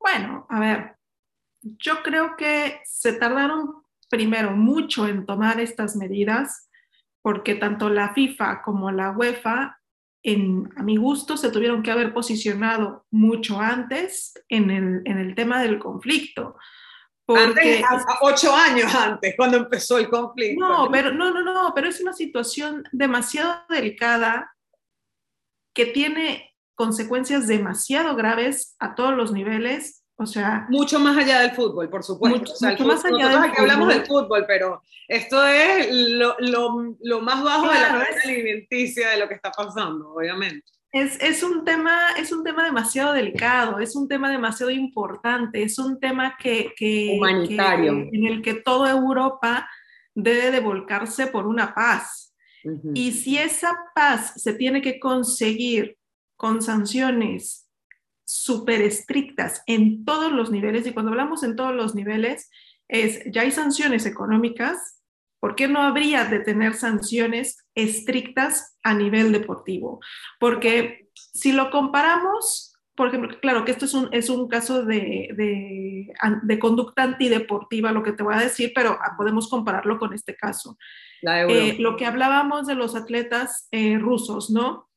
Bueno, 0.00 0.46
a 0.48 0.60
ver, 0.60 0.96
yo 1.62 2.02
creo 2.02 2.36
que 2.36 2.80
se 2.84 3.12
tardaron 3.14 3.82
primero 4.08 4.52
mucho 4.52 5.06
en 5.06 5.26
tomar 5.26 5.60
estas 5.60 5.96
medidas, 5.96 6.70
porque 7.22 7.54
tanto 7.54 7.88
la 7.90 8.14
FIFA 8.14 8.62
como 8.62 8.90
la 8.90 9.10
UEFA, 9.10 9.78
en, 10.22 10.70
a 10.76 10.82
mi 10.82 10.96
gusto, 10.96 11.36
se 11.36 11.50
tuvieron 11.50 11.82
que 11.82 11.90
haber 11.90 12.12
posicionado 12.12 13.06
mucho 13.10 13.60
antes 13.60 14.34
en 14.48 14.70
el, 14.70 15.02
en 15.04 15.18
el 15.18 15.34
tema 15.34 15.62
del 15.62 15.78
conflicto. 15.78 16.56
Porque, 17.24 17.84
ocho 18.22 18.54
años 18.54 18.94
antes, 18.94 19.34
cuando 19.36 19.58
empezó 19.58 19.98
el 19.98 20.08
conflicto. 20.08 20.66
No, 20.66 20.88
pero, 20.90 21.12
no, 21.12 21.30
no, 21.30 21.42
no, 21.42 21.72
pero 21.74 21.88
es 21.88 22.00
una 22.00 22.14
situación 22.14 22.84
demasiado 22.90 23.64
delicada 23.68 24.50
que 25.74 25.86
tiene 25.86 26.54
consecuencias 26.74 27.46
demasiado 27.46 28.16
graves 28.16 28.74
a 28.78 28.94
todos 28.94 29.14
los 29.14 29.32
niveles 29.32 29.97
O 30.20 30.26
sea, 30.26 30.66
mucho 30.68 30.98
más 30.98 31.16
allá 31.16 31.40
del 31.42 31.52
fútbol, 31.52 31.88
por 31.88 32.02
supuesto. 32.02 32.38
Mucho, 32.38 32.84
más 32.84 33.04
allá 33.04 33.28
del 33.28 33.38
aquí 33.38 33.60
hablamos 33.60 33.88
del 33.88 34.04
fútbol, 34.04 34.44
pero 34.48 34.82
esto 35.06 35.46
es 35.46 35.88
lo, 35.92 36.34
lo, 36.40 36.96
lo 37.00 37.20
más 37.20 37.44
bajo 37.44 37.68
de 37.68 37.80
la 37.80 37.88
cadena 37.88 38.22
alimenticia 38.24 39.10
de 39.10 39.18
lo 39.20 39.28
que 39.28 39.34
está 39.34 39.52
pasando, 39.52 40.12
obviamente. 40.12 40.66
Es, 40.90 41.22
es, 41.22 41.44
un 41.44 41.64
tema, 41.64 42.10
es 42.16 42.32
un 42.32 42.42
tema 42.42 42.64
demasiado 42.64 43.12
delicado, 43.12 43.78
es 43.78 43.94
un 43.94 44.08
tema 44.08 44.28
demasiado 44.28 44.72
importante, 44.72 45.62
es 45.62 45.78
un 45.78 46.00
tema 46.00 46.36
que, 46.36 46.72
que 46.76 47.14
humanitario 47.16 48.08
en 48.10 48.26
el 48.26 48.42
que 48.42 48.54
toda 48.54 48.90
Europa 48.90 49.68
debe 50.14 50.50
de 50.50 50.58
volcarse 50.58 51.28
por 51.28 51.46
una 51.46 51.74
paz. 51.74 52.34
Y 52.92 53.12
si 53.12 53.38
esa 53.38 53.78
paz 53.94 54.32
se 54.36 54.52
tiene 54.52 54.82
que 54.82 54.98
conseguir 54.98 55.96
con 56.36 56.60
sanciones 56.60 57.67
súper 58.28 58.82
estrictas 58.82 59.62
en 59.66 60.04
todos 60.04 60.30
los 60.30 60.50
niveles, 60.50 60.86
y 60.86 60.92
cuando 60.92 61.12
hablamos 61.12 61.42
en 61.42 61.56
todos 61.56 61.74
los 61.74 61.94
niveles, 61.94 62.50
es 62.86 63.22
ya 63.32 63.40
hay 63.42 63.50
sanciones 63.50 64.04
económicas, 64.04 65.02
¿por 65.40 65.54
qué 65.54 65.66
no 65.66 65.80
habría 65.80 66.26
de 66.26 66.40
tener 66.40 66.74
sanciones 66.74 67.66
estrictas 67.74 68.76
a 68.82 68.92
nivel 68.92 69.32
deportivo? 69.32 70.00
Porque 70.38 71.08
si 71.14 71.52
lo 71.52 71.70
comparamos, 71.70 72.74
por 72.94 73.08
ejemplo, 73.08 73.40
claro 73.40 73.64
que 73.64 73.70
esto 73.70 73.86
es 73.86 73.94
un, 73.94 74.10
es 74.12 74.28
un 74.28 74.46
caso 74.46 74.84
de, 74.84 75.30
de, 75.34 76.58
conducta 76.58 77.04
antideportiva, 77.04 77.92
lo 77.92 78.02
que 78.02 78.12
te 78.12 78.22
voy 78.22 78.34
a 78.34 78.40
decir, 78.40 78.72
pero 78.74 78.98
podemos 79.16 79.48
compararlo 79.48 79.98
con 79.98 80.12
este 80.12 80.36
caso. 80.36 80.76
Eh, 81.22 81.76
lo 81.78 81.96
que 81.96 82.04
hablábamos 82.04 82.66
de 82.66 82.74
los 82.74 82.94
atletas 82.94 83.68
eh, 83.70 83.98
rusos, 83.98 84.50
¿no? 84.50 84.90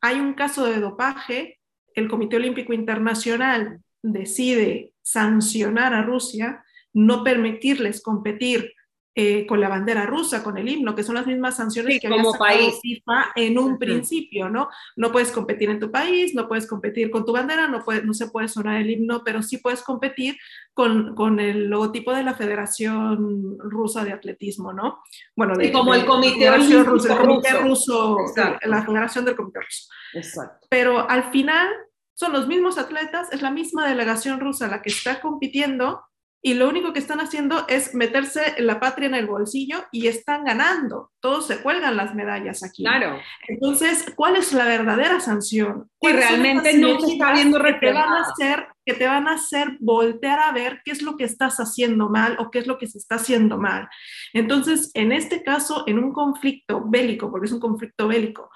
Hay 0.00 0.18
un 0.18 0.34
caso 0.34 0.64
de 0.66 0.80
dopaje 0.80 1.57
el 1.94 2.08
Comité 2.08 2.36
Olímpico 2.36 2.72
Internacional 2.72 3.80
decide 4.02 4.92
sancionar 5.02 5.94
a 5.94 6.02
Rusia, 6.02 6.64
no 6.92 7.24
permitirles 7.24 8.02
competir 8.02 8.72
eh, 9.20 9.48
con 9.48 9.60
la 9.60 9.68
bandera 9.68 10.06
rusa, 10.06 10.44
con 10.44 10.58
el 10.58 10.68
himno, 10.68 10.94
que 10.94 11.02
son 11.02 11.16
las 11.16 11.26
mismas 11.26 11.56
sanciones 11.56 11.98
que 11.98 12.06
había 12.06 12.22
como 12.22 12.38
país. 12.38 12.78
FIFA 12.80 13.32
en 13.34 13.58
un 13.58 13.76
principio, 13.76 14.48
¿no? 14.48 14.68
No 14.94 15.10
puedes 15.10 15.32
competir 15.32 15.70
en 15.70 15.80
tu 15.80 15.90
país, 15.90 16.36
no 16.36 16.46
puedes 16.46 16.68
competir 16.68 17.10
con 17.10 17.24
tu 17.24 17.32
bandera, 17.32 17.66
no, 17.66 17.84
puede, 17.84 18.04
no 18.04 18.14
se 18.14 18.28
puede 18.28 18.46
sonar 18.46 18.80
el 18.80 18.88
himno, 18.88 19.24
pero 19.24 19.42
sí 19.42 19.58
puedes 19.58 19.82
competir 19.82 20.36
con, 20.72 21.16
con 21.16 21.40
el 21.40 21.68
logotipo 21.68 22.14
de 22.14 22.22
la 22.22 22.34
Federación 22.34 23.58
Rusa 23.58 24.04
de 24.04 24.12
Atletismo, 24.12 24.72
¿no? 24.72 25.00
Bueno, 25.34 25.56
de, 25.56 25.72
como 25.72 25.94
el 25.94 26.06
Comité 26.06 26.56
Ruso, 26.56 26.78
el 26.78 27.18
Comité 27.18 27.54
Ruso, 27.54 28.18
la 28.66 28.86
Federación 28.86 29.24
del 29.24 29.34
Comité 29.34 29.58
Ruso. 29.58 29.88
Exacto. 30.14 30.68
Pero 30.70 31.10
al 31.10 31.32
final 31.32 31.68
son 32.14 32.32
los 32.32 32.46
mismos 32.46 32.78
atletas, 32.78 33.32
es 33.32 33.42
la 33.42 33.50
misma 33.50 33.88
delegación 33.88 34.38
rusa 34.38 34.68
la 34.68 34.80
que 34.80 34.90
está 34.90 35.20
compitiendo 35.20 36.04
y 36.40 36.54
lo 36.54 36.68
único 36.68 36.92
que 36.92 37.00
están 37.00 37.20
haciendo 37.20 37.66
es 37.68 37.94
meterse 37.94 38.54
la 38.58 38.78
patria 38.78 39.08
en 39.08 39.14
el 39.14 39.26
bolsillo 39.26 39.84
y 39.90 40.06
están 40.06 40.44
ganando. 40.44 41.10
Todos 41.20 41.48
se 41.48 41.60
cuelgan 41.62 41.96
las 41.96 42.14
medallas 42.14 42.62
aquí. 42.62 42.84
Claro. 42.84 43.18
Entonces, 43.48 44.12
¿cuál 44.14 44.36
es 44.36 44.52
la 44.52 44.64
verdadera 44.64 45.18
sanción? 45.18 45.90
Y 46.00 46.08
realmente 46.08 46.78
no 46.78 47.00
se 47.00 47.12
está 47.12 47.32
viendo 47.32 47.60
que 47.62 47.72
te 47.74 47.92
van 47.92 48.12
a 48.12 48.20
hacer 48.20 48.68
que 48.86 48.94
te 48.94 49.06
van 49.06 49.28
a 49.28 49.34
hacer 49.34 49.76
voltear 49.80 50.40
a 50.40 50.50
ver 50.52 50.80
qué 50.82 50.92
es 50.92 51.02
lo 51.02 51.18
que 51.18 51.24
estás 51.24 51.58
haciendo 51.58 52.08
mal 52.08 52.36
o 52.38 52.50
qué 52.50 52.60
es 52.60 52.66
lo 52.66 52.78
que 52.78 52.86
se 52.86 52.96
está 52.96 53.16
haciendo 53.16 53.58
mal. 53.58 53.86
Entonces, 54.32 54.90
en 54.94 55.12
este 55.12 55.42
caso, 55.42 55.84
en 55.86 55.98
un 55.98 56.14
conflicto 56.14 56.82
bélico, 56.86 57.30
porque 57.30 57.48
es 57.48 57.52
un 57.52 57.60
conflicto 57.60 58.08
bélico, 58.08 58.48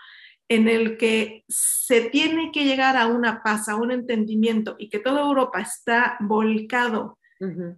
en 0.48 0.68
el 0.68 0.96
que 0.96 1.44
se 1.48 2.08
tiene 2.08 2.50
que 2.50 2.64
llegar 2.64 2.96
a 2.96 3.08
una 3.08 3.42
paz, 3.42 3.68
a 3.68 3.76
un 3.76 3.90
entendimiento 3.90 4.74
y 4.78 4.88
que 4.88 5.00
toda 5.00 5.20
Europa 5.20 5.60
está 5.60 6.16
volcado 6.20 7.18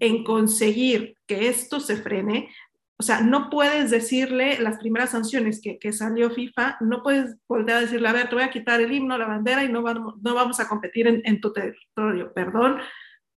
en 0.00 0.24
conseguir 0.24 1.16
que 1.26 1.48
esto 1.48 1.80
se 1.80 1.96
frene, 1.96 2.50
o 2.96 3.02
sea, 3.02 3.22
no 3.22 3.50
puedes 3.50 3.90
decirle 3.90 4.58
las 4.60 4.78
primeras 4.78 5.10
sanciones 5.10 5.60
que, 5.60 5.78
que, 5.78 5.92
salió 5.92 6.30
FIFA, 6.30 6.76
no 6.80 7.02
puedes 7.02 7.36
volver 7.48 7.74
a 7.74 7.80
decirle, 7.80 8.08
a 8.08 8.12
ver, 8.12 8.28
te 8.28 8.36
voy 8.36 8.44
a 8.44 8.50
quitar 8.50 8.80
el 8.80 8.92
himno, 8.92 9.18
la 9.18 9.26
bandera 9.26 9.64
y 9.64 9.72
no 9.72 9.82
vamos, 9.82 10.14
no 10.22 10.34
vamos 10.34 10.60
a 10.60 10.68
competir 10.68 11.08
en, 11.08 11.20
en 11.24 11.40
tu 11.40 11.52
territorio. 11.52 12.32
Perdón, 12.32 12.78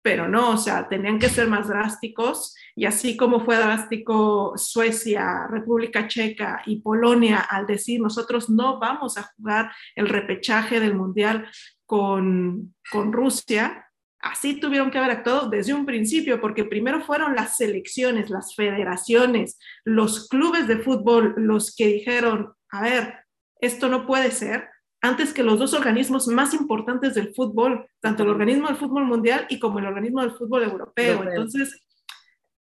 pero 0.05 0.29
no, 0.29 0.51
o 0.51 0.57
sea, 0.59 0.87
tenían 0.87 1.19
que 1.19 1.31
ser 1.31 1.49
más 1.49 1.69
drásticos 1.69 2.55
y 2.77 2.85
así 2.85 3.17
como 3.17 3.41
fue 3.41 3.57
drástico 3.57 4.53
Suecia, 4.57 5.47
República 5.49 6.07
Checa 6.09 6.63
y 6.67 6.83
Polonia 6.83 7.39
al 7.39 7.67
decir 7.67 8.03
nosotros 8.03 8.51
no 8.51 8.79
vamos 8.79 9.17
a 9.17 9.23
jugar 9.35 9.73
el 9.95 10.11
repechaje 10.11 10.79
del 10.79 10.95
Mundial 10.95 11.49
con, 11.87 12.75
con 12.91 13.15
Rusia, 13.15 13.87
así 14.25 14.59
tuvieron 14.59 14.91
que 14.91 14.99
haber 14.99 15.11
actuado 15.11 15.51
desde 15.51 15.75
un 15.75 15.85
principio, 15.85 16.41
porque 16.41 16.65
primero 16.65 17.03
fueron 17.03 17.37
las 17.37 17.59
selecciones, 17.59 18.31
las 18.31 18.55
federaciones, 18.55 19.59
los 19.85 20.29
clubes 20.29 20.67
de 20.67 20.79
fútbol 20.79 21.35
los 21.37 21.77
que 21.77 21.89
dijeron, 21.89 22.55
a 22.71 22.83
ver, 22.83 23.15
esto 23.61 23.89
no 23.89 24.07
puede 24.07 24.31
ser, 24.31 24.69
antes 25.03 25.35
que 25.35 25.43
los 25.43 25.59
dos 25.59 25.75
organismos 25.75 26.27
más 26.29 26.55
importantes 26.55 27.15
del 27.15 27.35
fútbol, 27.35 27.87
tanto 28.01 28.23
el 28.23 28.31
organismo 28.31 28.69
del 28.69 28.79
fútbol 28.79 29.05
mundial 29.05 29.47
y 29.51 29.59
como 29.59 29.79
el 29.79 29.87
organismo 29.87 30.23
del 30.23 30.33
fútbol 30.33 30.63
europeo. 30.63 31.23
Entonces, 31.23 31.83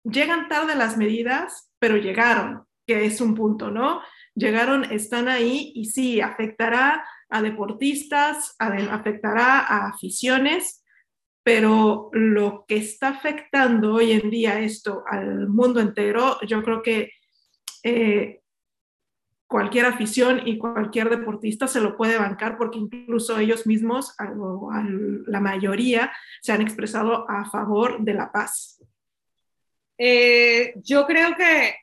llegan 0.03 0.49
tarde 0.49 0.73
las 0.73 0.97
medidas, 0.97 1.71
pero 1.77 1.95
llegaron, 1.95 2.63
que 2.87 3.05
es 3.05 3.21
un 3.21 3.35
punto, 3.35 3.69
¿no? 3.69 4.01
Llegaron, 4.33 4.85
están 4.85 5.27
ahí 5.27 5.71
y 5.75 5.85
sí, 5.85 6.21
afectará 6.21 7.05
a 7.29 7.41
deportistas, 7.43 8.55
afectará 8.57 9.59
a 9.59 9.89
aficiones, 9.89 10.80
pero 11.43 12.09
lo 12.13 12.65
que 12.67 12.77
está 12.77 13.09
afectando 13.09 13.95
hoy 13.95 14.11
en 14.11 14.29
día 14.29 14.59
esto 14.59 15.03
al 15.09 15.47
mundo 15.47 15.79
entero, 15.79 16.39
yo 16.47 16.63
creo 16.63 16.81
que 16.81 17.11
eh, 17.83 18.41
cualquier 19.51 19.85
afición 19.85 20.47
y 20.47 20.57
cualquier 20.57 21.09
deportista 21.09 21.67
se 21.67 21.81
lo 21.81 21.97
puede 21.97 22.17
bancar 22.17 22.57
porque 22.57 22.79
incluso 22.79 23.37
ellos 23.37 23.67
mismos, 23.67 24.15
la 25.27 25.41
mayoría, 25.41 26.09
se 26.41 26.53
han 26.53 26.61
expresado 26.61 27.29
a 27.29 27.49
favor 27.49 27.99
de 27.99 28.13
la 28.13 28.31
paz. 28.31 28.81
Eh, 29.97 30.73
yo 30.77 31.05
creo 31.05 31.35
que 31.35 31.75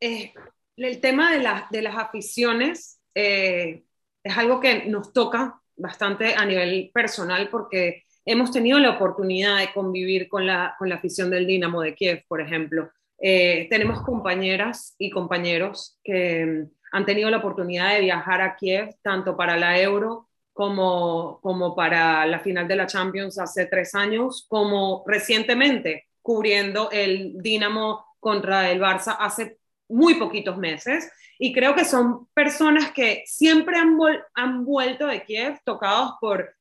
eh, 0.00 0.34
el 0.76 1.00
tema 1.00 1.30
de, 1.30 1.48
de 1.70 1.82
las 1.82 1.96
aficiones 1.96 3.00
eh, 3.14 3.84
es 4.24 4.36
algo 4.36 4.58
que 4.58 4.86
nos 4.86 5.12
toca 5.12 5.60
bastante 5.76 6.34
a 6.34 6.44
nivel 6.44 6.90
personal 6.92 7.48
porque 7.48 8.06
hemos 8.24 8.50
tenido 8.50 8.78
la 8.78 8.90
oportunidad 8.90 9.58
de 9.58 9.72
convivir 9.72 10.28
con 10.28 10.46
la, 10.46 10.74
con 10.78 10.88
la 10.88 10.96
afición 10.96 11.30
del 11.30 11.46
Dinamo 11.46 11.82
de 11.82 11.94
Kiev, 11.94 12.24
por 12.28 12.40
ejemplo. 12.40 12.90
Eh, 13.18 13.66
tenemos 13.70 14.02
compañeras 14.02 14.94
y 14.98 15.10
compañeros 15.10 15.98
que 16.02 16.44
mm, 16.44 16.70
han 16.92 17.06
tenido 17.06 17.30
la 17.30 17.38
oportunidad 17.38 17.94
de 17.94 18.00
viajar 18.00 18.40
a 18.40 18.56
Kiev, 18.56 18.96
tanto 19.02 19.36
para 19.36 19.56
la 19.56 19.80
Euro 19.80 20.28
como, 20.52 21.40
como 21.40 21.74
para 21.74 22.26
la 22.26 22.40
final 22.40 22.68
de 22.68 22.76
la 22.76 22.86
Champions 22.86 23.38
hace 23.38 23.66
tres 23.66 23.94
años, 23.94 24.46
como 24.48 25.02
recientemente 25.06 26.08
cubriendo 26.20 26.90
el 26.90 27.34
Dinamo 27.42 28.04
contra 28.20 28.70
el 28.70 28.80
Barça 28.80 29.16
hace 29.18 29.58
muy 29.88 30.14
poquitos 30.14 30.56
meses. 30.58 31.10
Y 31.38 31.52
creo 31.52 31.74
que 31.74 31.84
son 31.84 32.28
personas 32.34 32.92
que 32.92 33.24
siempre 33.26 33.76
han, 33.76 33.98
han 34.34 34.64
vuelto 34.64 35.06
de 35.06 35.24
Kiev 35.24 35.58
tocados 35.64 36.14
por 36.20 36.54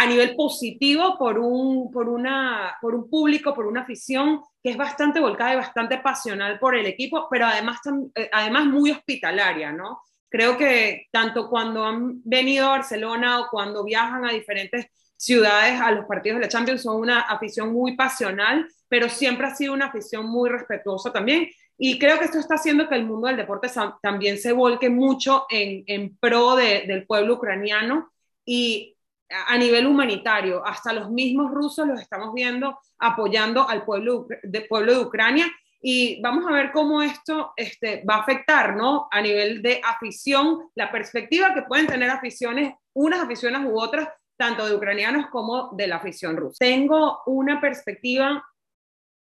a 0.00 0.06
nivel 0.06 0.34
positivo 0.34 1.18
por 1.18 1.38
un, 1.38 1.90
por, 1.90 2.08
una, 2.08 2.74
por 2.80 2.94
un 2.94 3.10
público, 3.10 3.52
por 3.52 3.66
una 3.66 3.82
afición 3.82 4.40
que 4.62 4.70
es 4.70 4.76
bastante 4.78 5.20
volcada 5.20 5.52
y 5.52 5.56
bastante 5.56 5.98
pasional 5.98 6.58
por 6.58 6.74
el 6.74 6.86
equipo, 6.86 7.28
pero 7.30 7.44
además, 7.44 7.80
eh, 8.14 8.30
además 8.32 8.64
muy 8.64 8.92
hospitalaria, 8.92 9.72
¿no? 9.72 10.00
Creo 10.30 10.56
que 10.56 11.08
tanto 11.12 11.50
cuando 11.50 11.84
han 11.84 12.22
venido 12.24 12.64
a 12.64 12.78
Barcelona 12.78 13.40
o 13.40 13.48
cuando 13.50 13.84
viajan 13.84 14.24
a 14.24 14.32
diferentes 14.32 14.86
ciudades 15.18 15.78
a 15.78 15.90
los 15.90 16.06
partidos 16.06 16.38
de 16.38 16.46
la 16.46 16.48
Champions 16.48 16.80
son 16.80 16.98
una 16.98 17.20
afición 17.20 17.70
muy 17.70 17.94
pasional, 17.94 18.66
pero 18.88 19.10
siempre 19.10 19.48
ha 19.48 19.54
sido 19.54 19.74
una 19.74 19.88
afición 19.88 20.24
muy 20.24 20.48
respetuosa 20.48 21.12
también. 21.12 21.46
Y 21.76 21.98
creo 21.98 22.18
que 22.18 22.24
esto 22.24 22.38
está 22.38 22.54
haciendo 22.54 22.88
que 22.88 22.94
el 22.94 23.04
mundo 23.04 23.26
del 23.26 23.36
deporte 23.36 23.68
también 24.00 24.38
se 24.38 24.52
volque 24.52 24.88
mucho 24.88 25.44
en, 25.50 25.84
en 25.86 26.16
pro 26.16 26.56
de, 26.56 26.84
del 26.86 27.04
pueblo 27.04 27.34
ucraniano 27.34 28.10
y 28.46 28.96
a 29.46 29.56
nivel 29.56 29.86
humanitario, 29.86 30.64
hasta 30.66 30.92
los 30.92 31.10
mismos 31.10 31.50
rusos 31.50 31.86
los 31.86 32.00
estamos 32.00 32.34
viendo 32.34 32.78
apoyando 32.98 33.68
al 33.68 33.84
pueblo 33.84 34.26
de, 34.42 34.60
pueblo 34.62 34.94
de 34.94 35.00
Ucrania 35.00 35.46
y 35.80 36.20
vamos 36.20 36.44
a 36.46 36.52
ver 36.52 36.72
cómo 36.72 37.00
esto 37.00 37.52
este, 37.56 38.04
va 38.04 38.16
a 38.16 38.20
afectar, 38.20 38.76
¿no? 38.76 39.08
A 39.10 39.22
nivel 39.22 39.62
de 39.62 39.80
afición, 39.82 40.70
la 40.74 40.92
perspectiva 40.92 41.54
que 41.54 41.62
pueden 41.62 41.86
tener 41.86 42.10
aficiones, 42.10 42.74
unas 42.92 43.20
aficiones 43.20 43.62
u 43.64 43.80
otras, 43.80 44.08
tanto 44.36 44.66
de 44.66 44.74
ucranianos 44.74 45.26
como 45.30 45.70
de 45.72 45.86
la 45.86 45.96
afición 45.96 46.36
rusa. 46.36 46.56
Tengo 46.58 47.22
una 47.26 47.60
perspectiva 47.60 48.44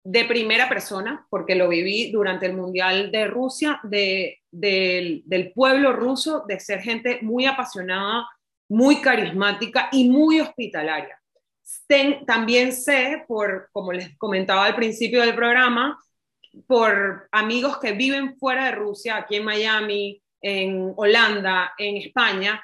de 0.04 0.24
primera 0.24 0.68
persona, 0.68 1.26
porque 1.30 1.56
lo 1.56 1.68
viví 1.68 2.12
durante 2.12 2.46
el 2.46 2.54
Mundial 2.54 3.10
de 3.10 3.26
Rusia, 3.26 3.80
de, 3.82 4.40
del 4.52 5.52
pueblo 5.52 5.92
ruso, 5.92 6.44
de 6.46 6.60
ser 6.60 6.80
gente 6.80 7.18
muy 7.22 7.46
apasionada 7.46 8.28
muy 8.68 9.00
carismática 9.00 9.88
y 9.92 10.08
muy 10.08 10.40
hospitalaria. 10.40 11.20
también 12.26 12.73
sé, 12.73 13.25
por, 13.26 13.68
como 13.73 13.92
les 13.92 14.16
comentaba 14.18 14.64
al 14.64 14.76
principio 14.76 15.20
del 15.20 15.35
programa, 15.35 15.99
por 16.66 17.28
amigos 17.32 17.78
que 17.78 17.92
viven 17.92 18.37
fuera 18.38 18.66
de 18.66 18.73
Rusia, 18.73 19.16
aquí 19.16 19.37
en 19.37 19.44
Miami, 19.44 20.23
en 20.40 20.92
Holanda, 20.96 21.73
en 21.78 21.96
España, 21.96 22.62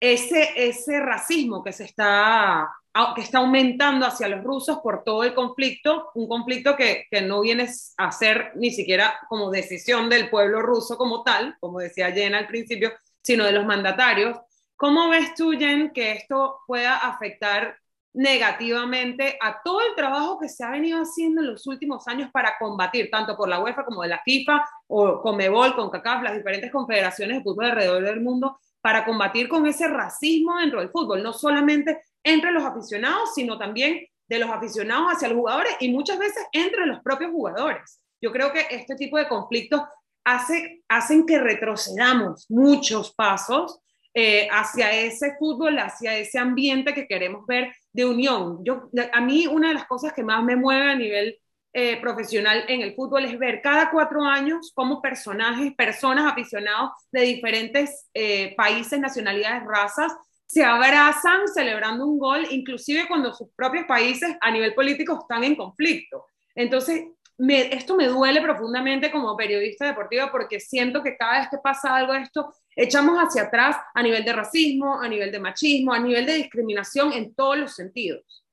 ese, 0.00 0.52
ese 0.56 1.00
racismo 1.00 1.62
que 1.62 1.72
se 1.72 1.84
está 1.84 2.68
que 3.14 3.22
está 3.22 3.38
aumentando 3.38 4.04
hacia 4.04 4.28
los 4.28 4.44
rusos 4.44 4.80
por 4.82 5.02
todo 5.02 5.24
el 5.24 5.32
conflicto, 5.32 6.10
un 6.14 6.28
conflicto 6.28 6.76
que, 6.76 7.06
que, 7.10 7.22
no 7.22 7.40
viene 7.40 7.66
a 7.96 8.12
ser 8.12 8.52
ni 8.56 8.70
siquiera 8.70 9.18
como 9.30 9.50
decisión 9.50 10.10
del 10.10 10.28
pueblo 10.28 10.60
ruso 10.60 10.98
como 10.98 11.22
tal, 11.22 11.56
como 11.58 11.78
decía 11.78 12.12
Jen 12.12 12.34
al 12.34 12.46
principio, 12.46 12.92
sino 13.22 13.44
de 13.44 13.52
los 13.52 13.64
mandatarios. 13.64 14.36
¿Cómo 14.82 15.10
ves 15.10 15.36
tú, 15.36 15.52
Jen, 15.52 15.92
que 15.92 16.10
esto 16.10 16.58
pueda 16.66 16.96
afectar 16.96 17.78
negativamente 18.14 19.38
a 19.40 19.62
todo 19.62 19.80
el 19.80 19.94
trabajo 19.94 20.40
que 20.40 20.48
se 20.48 20.64
ha 20.64 20.70
venido 20.70 21.00
haciendo 21.00 21.40
en 21.40 21.52
los 21.52 21.68
últimos 21.68 22.08
años 22.08 22.30
para 22.32 22.58
combatir, 22.58 23.08
tanto 23.08 23.36
por 23.36 23.48
la 23.48 23.60
UEFA 23.60 23.84
como 23.84 24.02
de 24.02 24.08
la 24.08 24.20
FIFA, 24.24 24.64
o 24.88 25.22
Comebol, 25.22 25.76
con 25.76 25.88
CACAF, 25.88 26.24
las 26.24 26.34
diferentes 26.34 26.72
confederaciones 26.72 27.36
de 27.36 27.44
fútbol 27.44 27.66
alrededor 27.66 28.02
del 28.02 28.22
mundo, 28.22 28.58
para 28.80 29.04
combatir 29.04 29.48
con 29.48 29.64
ese 29.68 29.86
racismo 29.86 30.58
dentro 30.58 30.80
del 30.80 30.90
fútbol, 30.90 31.22
no 31.22 31.32
solamente 31.32 32.02
entre 32.24 32.50
los 32.50 32.64
aficionados, 32.64 33.34
sino 33.36 33.56
también 33.58 34.04
de 34.26 34.38
los 34.40 34.50
aficionados 34.50 35.12
hacia 35.12 35.28
los 35.28 35.38
jugadores 35.38 35.76
y 35.78 35.92
muchas 35.92 36.18
veces 36.18 36.44
entre 36.50 36.86
los 36.86 36.98
propios 37.02 37.30
jugadores. 37.30 38.00
Yo 38.20 38.32
creo 38.32 38.52
que 38.52 38.66
este 38.68 38.96
tipo 38.96 39.16
de 39.16 39.28
conflictos 39.28 39.82
hace, 40.24 40.82
hacen 40.88 41.24
que 41.24 41.38
retrocedamos 41.38 42.46
muchos 42.50 43.14
pasos 43.14 43.78
eh, 44.14 44.48
hacia 44.50 44.92
ese 44.92 45.36
fútbol, 45.38 45.78
hacia 45.78 46.16
ese 46.16 46.38
ambiente 46.38 46.92
que 46.94 47.06
queremos 47.06 47.46
ver 47.46 47.74
de 47.92 48.04
unión. 48.04 48.62
Yo, 48.64 48.90
a 49.12 49.20
mí 49.20 49.46
una 49.46 49.68
de 49.68 49.74
las 49.74 49.86
cosas 49.86 50.12
que 50.12 50.22
más 50.22 50.42
me 50.44 50.56
mueve 50.56 50.90
a 50.90 50.96
nivel 50.96 51.38
eh, 51.74 51.98
profesional 52.02 52.64
en 52.68 52.82
el 52.82 52.94
fútbol 52.94 53.24
es 53.24 53.38
ver 53.38 53.62
cada 53.62 53.90
cuatro 53.90 54.22
años 54.22 54.72
cómo 54.74 55.00
personajes, 55.00 55.72
personas 55.74 56.30
aficionados 56.30 56.90
de 57.10 57.22
diferentes 57.22 58.10
eh, 58.12 58.54
países, 58.56 59.00
nacionalidades, 59.00 59.62
razas, 59.64 60.12
se 60.44 60.62
abrazan 60.62 61.48
celebrando 61.48 62.06
un 62.06 62.18
gol, 62.18 62.46
inclusive 62.50 63.08
cuando 63.08 63.32
sus 63.32 63.48
propios 63.56 63.86
países 63.86 64.36
a 64.42 64.50
nivel 64.50 64.74
político 64.74 65.20
están 65.22 65.44
en 65.44 65.56
conflicto. 65.56 66.26
Entonces, 66.54 67.06
esto 67.38 67.96
me 67.96 68.06
duele 68.06 68.40
profundamente 68.40 69.10
como 69.10 69.36
periodista 69.36 69.86
deportiva 69.86 70.30
porque 70.30 70.60
siento 70.60 71.02
que 71.02 71.16
cada 71.16 71.40
vez 71.40 71.48
que 71.50 71.58
pasa 71.58 71.96
algo 71.96 72.14
esto, 72.14 72.52
echamos 72.76 73.18
hacia 73.18 73.42
atrás 73.42 73.76
a 73.94 74.02
nivel 74.02 74.24
de 74.24 74.32
racismo, 74.32 75.00
a 75.00 75.08
nivel 75.08 75.32
de 75.32 75.40
machismo, 75.40 75.92
a 75.92 75.98
nivel 75.98 76.26
de 76.26 76.34
discriminación 76.34 77.12
en 77.12 77.34
todos 77.34 77.58
los 77.58 77.74
sentidos. 77.74 78.44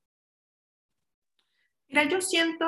Mira, 1.87 2.03
yo 2.03 2.21
siento, 2.21 2.65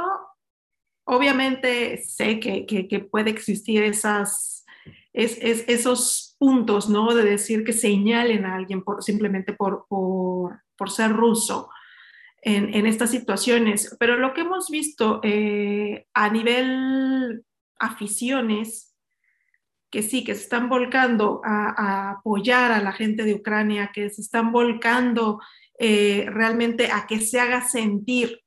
obviamente 1.05 1.97
sé 1.97 2.39
que, 2.39 2.65
que, 2.65 2.99
puede 2.99 3.29
existir 3.29 3.83
esas, 3.83 4.65
es, 5.13 5.37
esos 5.67 6.35
puntos, 6.39 6.89
¿no? 6.89 7.13
De 7.13 7.23
decir 7.23 7.63
que 7.63 7.73
señalen 7.73 8.45
a 8.45 8.55
alguien 8.55 8.83
por, 8.83 9.03
simplemente 9.03 9.53
por, 9.53 9.85
por, 9.87 10.89
ser 10.89 11.11
ruso 11.11 11.69
en, 12.41 12.73
en, 12.73 12.85
estas 12.85 13.11
situaciones. 13.11 13.95
Pero 13.99 14.17
lo 14.17 14.33
que 14.33 14.41
hemos 14.41 14.69
visto 14.69 15.19
eh, 15.23 16.07
a 16.13 16.29
nivel 16.29 17.43
aficiones, 17.79 18.95
que 19.89 20.03
sí, 20.03 20.23
que 20.23 20.35
se 20.35 20.43
están 20.43 20.69
volcando 20.69 21.41
a, 21.43 22.11
apoyar 22.11 22.71
a 22.71 22.81
la 22.81 22.93
gente 22.93 23.23
de 23.23 23.33
Ucrania, 23.33 23.91
que 23.93 24.09
se 24.09 24.21
están 24.21 24.51
volcando 24.51 25.41
eh, 25.77 26.27
realmente 26.29 26.91
a 26.91 27.07
que 27.07 27.19
se 27.19 27.39
haga 27.39 27.61
sentir 27.61 28.41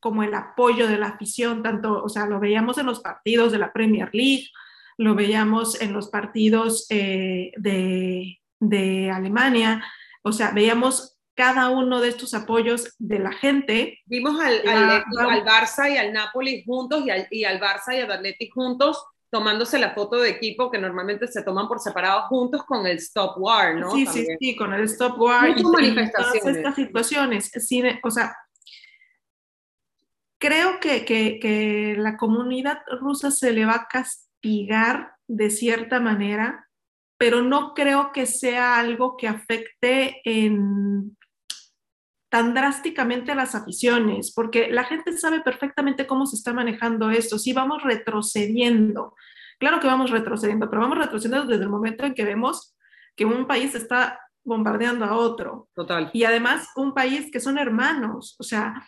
como 0.00 0.22
el 0.22 0.34
apoyo 0.34 0.88
de 0.88 0.98
la 0.98 1.08
afición, 1.08 1.62
tanto, 1.62 2.02
o 2.02 2.08
sea, 2.08 2.26
lo 2.26 2.40
veíamos 2.40 2.78
en 2.78 2.86
los 2.86 3.00
partidos 3.00 3.52
de 3.52 3.58
la 3.58 3.72
Premier 3.72 4.10
League, 4.12 4.48
lo 4.96 5.14
veíamos 5.14 5.80
en 5.80 5.92
los 5.92 6.08
partidos 6.08 6.86
eh, 6.90 7.52
de, 7.56 8.38
de, 8.60 9.10
Alemania, 9.10 9.84
o 10.22 10.32
sea, 10.32 10.50
veíamos 10.52 11.17
cada 11.38 11.70
uno 11.70 12.00
de 12.00 12.08
estos 12.08 12.34
apoyos 12.34 12.96
de 12.98 13.20
la 13.20 13.30
gente. 13.30 14.00
Vimos 14.06 14.40
al, 14.40 14.60
al, 14.66 14.90
al 14.90 15.44
Barça 15.44 15.88
y 15.88 15.96
al 15.96 16.12
Napoli 16.12 16.64
juntos 16.64 17.06
y 17.06 17.10
al, 17.10 17.28
y 17.30 17.44
al 17.44 17.60
Barça 17.60 17.94
y 17.96 18.00
al 18.00 18.10
Atleti 18.10 18.50
juntos 18.50 19.06
tomándose 19.30 19.78
la 19.78 19.94
foto 19.94 20.16
de 20.16 20.30
equipo 20.30 20.68
que 20.68 20.78
normalmente 20.78 21.28
se 21.28 21.44
toman 21.44 21.68
por 21.68 21.78
separado 21.78 22.22
juntos 22.22 22.64
con 22.64 22.84
el 22.88 22.96
Stop 22.96 23.36
War, 23.38 23.76
¿no? 23.76 23.92
Sí, 23.92 24.04
sí, 24.06 24.26
sí, 24.40 24.56
con 24.56 24.72
el 24.72 24.82
Stop 24.86 25.16
War 25.20 25.56
y, 25.56 25.62
manifestaciones. 25.62 26.40
todas 26.40 26.56
estas 26.56 26.74
situaciones. 26.74 27.52
Sí, 27.54 27.84
o 28.02 28.10
sea, 28.10 28.36
creo 30.38 30.80
que, 30.80 31.04
que, 31.04 31.38
que, 31.38 31.94
la 31.96 32.16
comunidad 32.16 32.80
rusa 33.00 33.30
se 33.30 33.52
le 33.52 33.64
va 33.64 33.88
a 33.92 35.12
de 35.28 35.50
cierta 35.50 36.00
manera, 36.00 36.68
pero 37.16 37.42
no 37.42 37.74
creo 37.74 38.10
que 38.12 38.26
sea 38.26 38.80
algo 38.80 39.16
que 39.16 39.28
afecte 39.28 40.20
en 40.24 41.16
tan 42.28 42.54
drásticamente 42.54 43.34
las 43.34 43.54
aficiones, 43.54 44.32
porque 44.34 44.68
la 44.70 44.84
gente 44.84 45.16
sabe 45.16 45.40
perfectamente 45.40 46.06
cómo 46.06 46.26
se 46.26 46.36
está 46.36 46.52
manejando 46.52 47.10
esto. 47.10 47.38
Si 47.38 47.52
vamos 47.52 47.82
retrocediendo, 47.82 49.14
claro 49.58 49.80
que 49.80 49.86
vamos 49.86 50.10
retrocediendo, 50.10 50.68
pero 50.68 50.82
vamos 50.82 50.98
retrocediendo 50.98 51.46
desde 51.46 51.64
el 51.64 51.70
momento 51.70 52.04
en 52.04 52.14
que 52.14 52.24
vemos 52.24 52.76
que 53.16 53.24
un 53.24 53.46
país 53.46 53.74
está 53.74 54.20
bombardeando 54.44 55.04
a 55.04 55.16
otro. 55.16 55.68
Total. 55.74 56.10
Y 56.12 56.24
además 56.24 56.68
un 56.76 56.94
país 56.94 57.30
que 57.32 57.40
son 57.40 57.58
hermanos, 57.58 58.36
o 58.38 58.42
sea, 58.42 58.86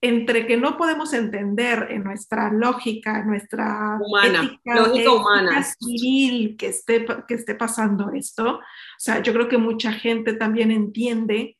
entre 0.00 0.46
que 0.46 0.56
no 0.56 0.76
podemos 0.76 1.12
entender 1.14 1.88
en 1.90 2.04
nuestra 2.04 2.52
lógica, 2.52 3.24
nuestra 3.24 3.98
humana, 4.00 4.60
lógica 4.64 5.12
humana 5.12 5.62
civil 5.62 6.56
que 6.56 6.68
esté, 6.68 7.06
que 7.26 7.34
esté 7.34 7.54
pasando 7.54 8.10
esto. 8.10 8.58
O 8.58 8.60
sea, 8.98 9.20
yo 9.20 9.32
creo 9.32 9.48
que 9.48 9.58
mucha 9.58 9.92
gente 9.92 10.34
también 10.34 10.70
entiende 10.70 11.55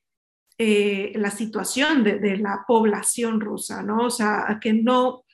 eh, 0.59 1.13
la 1.17 1.31
situación 1.31 2.03
de, 2.03 2.19
de, 2.19 2.39
la 2.39 2.65
población 2.67 3.41
rusa, 3.41 3.83
¿no? 3.83 4.07
O 4.07 4.11
sea, 4.11 4.59
que 4.61 4.73
no, 4.73 5.25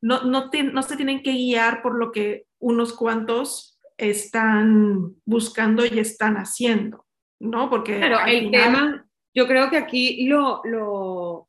no, 0.00 0.22
no, 0.24 0.50
no 0.50 0.82
se 0.82 0.96
tienen 0.96 1.22
que 1.22 1.32
guiar 1.32 1.82
por 1.82 1.98
lo 1.98 2.12
que 2.12 2.46
unos 2.58 2.92
cuantos 2.92 3.78
están 3.96 5.14
buscando 5.24 5.84
y 5.86 5.98
están 5.98 6.36
haciendo, 6.36 7.06
¿no? 7.40 7.70
Porque... 7.70 7.98
Pero 7.98 8.18
el 8.26 8.50
tema, 8.50 9.06
yo 9.34 9.46
creo 9.46 9.70
que 9.70 9.78
aquí 9.78 10.26
lo, 10.26 10.60
lo 10.64 11.48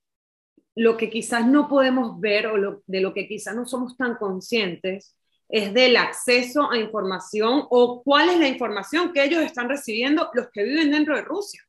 lo 0.78 0.96
que 0.96 1.10
quizás 1.10 1.46
no 1.46 1.68
podemos 1.68 2.20
ver 2.20 2.46
o 2.48 2.84
de 2.86 3.02
lo 3.02 3.13
que 3.13 3.28
quizás 3.28 3.56
no 3.56 3.66
somos 3.66 3.98
tan 3.98 4.16
conscientes 4.16 5.18
es 5.50 5.74
del 5.74 5.98
acceso 5.98 6.72
a 6.72 6.78
información 6.78 7.63
o 7.72 8.04
cuál 8.04 8.30
es 8.30 8.40
la 8.40 8.48
información 8.48 9.12
que 9.12 9.24
ellos 9.24 9.42
están 9.42 9.70
recibiendo 9.70 10.30
los 10.34 10.50
que 10.52 10.63
viven 10.63 10.92
dentro 10.92 11.16
de 11.16 11.24
Rusia. 11.24 11.67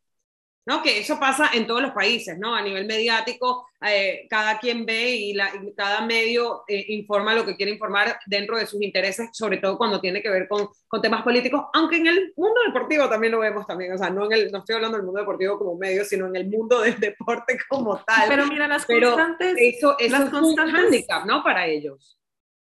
¿No? 0.68 0.83
Que 0.83 0.98
eso 0.98 1.18
pasa 1.18 1.48
en 1.54 1.66
todos 1.66 1.81
los 1.81 1.92
países, 1.92 2.38
¿no? 2.38 2.54
A 2.54 2.61
nivel 2.61 2.85
mediático, 2.85 3.66
eh, 3.81 4.26
cada 4.28 4.59
quien 4.59 4.85
ve 4.85 5.14
y, 5.14 5.37
cada 5.74 6.02
medio 6.02 6.64
eh, 6.68 6.85
informa 6.88 7.35
lo 7.35 7.46
que 7.46 7.57
quiere 7.57 7.72
informar 7.72 8.20
dentro 8.26 8.59
de 8.59 8.66
sus 8.66 8.83
intereses, 8.83 9.31
sobre 9.33 9.57
todo 9.57 9.78
cuando 9.78 9.98
tiene 9.98 10.20
que 10.20 10.28
ver 10.28 10.46
con, 10.46 10.68
con, 10.87 11.00
temas 11.00 11.22
políticos, 11.22 11.64
aunque 11.72 11.96
en 11.96 12.09
el 12.09 12.35
mundo 12.37 12.61
deportivo 12.66 13.09
también 13.09 13.33
lo 13.33 13.38
vemos 13.38 13.66
también, 13.66 13.94
o 13.94 13.96
sea, 13.96 14.11
no, 14.11 14.26
en 14.26 14.33
el, 14.33 14.52
no 14.52 14.59
estoy 14.59 14.74
hablando 14.74 14.98
del 14.98 15.07
mundo 15.07 15.20
deportivo 15.20 15.59
como 15.59 15.74
medio, 15.74 16.04
sino 16.04 16.26
en 16.26 16.37
el 16.37 16.50
mundo 16.50 16.83
del 16.83 17.00
deporte 17.00 17.59
como 17.66 17.96
tal. 18.04 18.28
Pero 18.28 18.46
mira, 18.46 18.68
las 18.68 18.85
constantes... 18.85 19.57
Eso, 19.59 19.96
eso 19.98 20.18
las 20.18 20.26
es 20.26 20.31
constantes, 20.31 20.74
un 20.74 20.81
handicap, 20.81 21.24
¿no? 21.24 21.42
Para 21.42 21.66
ellos 21.66 22.17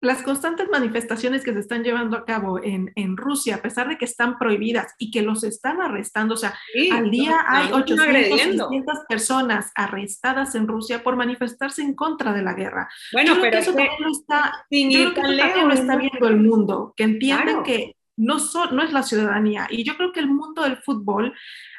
las 0.05 0.21
constantes 0.21 0.69
manifestaciones 0.69 1.43
que 1.43 1.53
se 1.53 1.59
están 1.59 1.83
llevando 1.83 2.15
a 2.15 2.25
cabo 2.25 2.63
en, 2.63 2.91
en, 2.95 3.17
Rusia, 3.17 3.55
a 3.55 3.61
pesar 3.61 3.89
de 3.89 3.97
que 3.97 4.05
están 4.05 4.37
prohibidas 4.37 4.93
y 4.97 5.11
que 5.11 5.21
los 5.21 5.43
están 5.43 5.81
arrestando, 5.81 6.35
o 6.35 6.37
sea, 6.37 6.57
al 6.91 7.11
día 7.11 7.43
hay 7.47 7.71
800, 7.71 8.69
600 8.69 8.99
personas 9.09 9.71
arrestadas 9.75 10.55
en 10.55 10.67
Rusia 10.67 11.03
por 11.03 11.15
manifestarse 11.15 11.81
en 11.81 11.95
contra 11.95 12.33
de 12.33 12.43
la 12.43 12.53
guerra. 12.53 12.87
Bueno, 13.11 13.37
pero 13.41 13.57
eso 13.57 13.71
también 13.71 13.89
lo 13.99 14.11
está, 14.11 14.65
lo 14.69 15.73
está 15.73 15.97
viendo 15.97 16.27
el 16.27 16.37
mundo, 16.37 16.93
que 16.95 17.03
entienden 17.03 17.63
que 17.63 17.95
no, 18.17 18.37
no 18.71 18.83
es 18.83 18.93
la 18.93 19.03
ciudadanía. 19.03 19.67
Y 19.69 19.83
yo 19.83 19.97
creo 19.97 20.11
que 20.11 20.19
el 20.19 20.29
mundo 20.29 20.63
del 20.63 20.77
fútbol, 20.77 21.33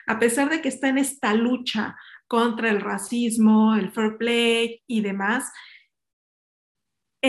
a 0.07 0.19
pesar 0.19 0.51
de 0.51 0.61
que 0.61 0.69
está 0.69 0.89
en 0.89 0.99
esta 0.99 1.33
lucha 1.35 1.97
contra 2.27 2.71
el 2.71 2.81
racismo, 2.81 3.75
el 3.75 3.91
fair 3.93 4.17
play 4.19 4.83
y 4.87 5.01
demás, 5.01 5.53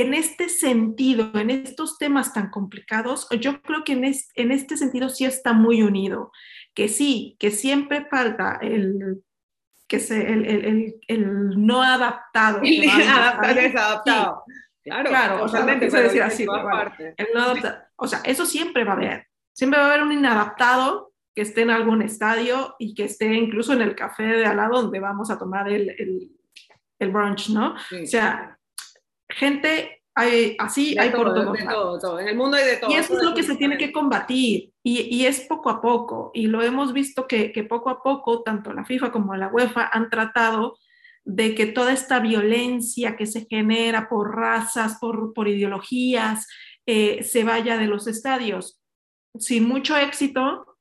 en 0.01 0.13
este 0.13 0.49
sentido, 0.49 1.31
en 1.33 1.49
estos 1.49 1.97
temas 1.97 2.33
tan 2.33 2.49
complicados, 2.49 3.27
yo 3.39 3.61
creo 3.61 3.83
que 3.83 3.93
en, 3.93 4.13
en 4.35 4.51
este 4.51 4.77
sentido 4.77 5.09
sí 5.09 5.25
está 5.25 5.53
muy 5.53 5.81
unido, 5.81 6.31
que 6.73 6.87
sí, 6.89 7.35
que 7.39 7.51
siempre 7.51 8.05
falta 8.09 8.59
el, 8.61 9.23
que 9.87 9.99
se, 9.99 10.31
el, 10.31 10.45
el, 10.45 10.95
el, 11.07 11.65
no 11.65 11.81
adaptado. 11.81 12.59
El 12.63 12.89
adaptado, 12.89 13.55
desadaptado. 13.55 14.43
Claro, 14.83 15.09
claro 15.09 15.43
o 15.43 15.47
sea, 15.47 15.65
decir 15.65 16.21
así, 16.21 16.45
o 17.97 18.07
sea, 18.07 18.21
eso 18.23 18.45
siempre 18.45 18.83
va 18.83 18.93
a 18.93 18.95
haber. 18.95 19.27
Siempre 19.53 19.79
va 19.79 19.87
a 19.87 19.89
haber 19.89 20.03
un 20.03 20.13
inadaptado 20.13 21.11
que 21.33 21.41
esté 21.41 21.61
en 21.61 21.71
algún 21.71 22.01
estadio 22.01 22.75
y 22.79 22.93
que 22.93 23.05
esté 23.05 23.33
incluso 23.33 23.73
en 23.73 23.81
el 23.81 23.95
café 23.95 24.23
de 24.23 24.45
al 24.45 24.57
lado 24.57 24.81
donde 24.81 24.99
vamos 24.99 25.29
a 25.29 25.37
tomar 25.37 25.67
el, 25.67 25.89
el, 25.89 26.31
el 26.99 27.11
brunch, 27.11 27.49
¿no? 27.49 27.73
O 27.73 28.05
sea, 28.05 28.56
gente 29.37 30.01
hay, 30.15 30.55
así 30.57 30.97
hay 30.97 31.11
por 31.11 31.27
todo, 31.27 31.53
de 31.53 31.63
todo, 31.63 31.99
todo, 31.99 32.19
En 32.19 32.27
el 32.27 32.35
mundo 32.35 32.57
hay 32.57 32.65
de 32.65 32.77
todo. 32.77 32.89
Y 32.89 32.95
eso 32.95 33.15
es 33.15 33.23
lo 33.23 33.35
que 33.35 33.43
se 33.43 33.55
tiene 33.55 33.77
que 33.77 33.91
combatir. 33.91 34.73
Y, 34.81 35.15
y, 35.15 35.27
es 35.27 35.41
poco 35.41 35.69
a 35.69 35.79
poco. 35.79 36.31
Y 36.33 36.47
lo 36.47 36.63
hemos 36.63 36.91
visto 36.91 37.27
que, 37.27 37.51
que, 37.51 37.63
poco 37.63 37.91
a 37.91 38.01
poco, 38.01 38.41
tanto 38.41 38.73
la 38.73 38.83
FIFA 38.83 39.11
como 39.11 39.35
la 39.35 39.49
UEFA 39.49 39.89
han 39.93 40.09
tratado 40.09 40.79
de 41.23 41.53
que 41.53 41.67
toda 41.67 41.93
esta 41.93 42.19
violencia 42.19 43.15
que 43.15 43.27
se 43.27 43.45
genera 43.47 44.09
por 44.09 44.35
razas, 44.35 44.97
por, 44.99 45.33
por 45.33 45.47
ideologías, 45.47 46.47
eh, 46.87 47.21
se 47.21 47.43
vaya 47.43 47.77
de 47.77 47.85
los 47.85 48.07
estadios. 48.07 48.81
Sin 49.37 49.67
mucho 49.67 49.95
éxito. 49.95 50.77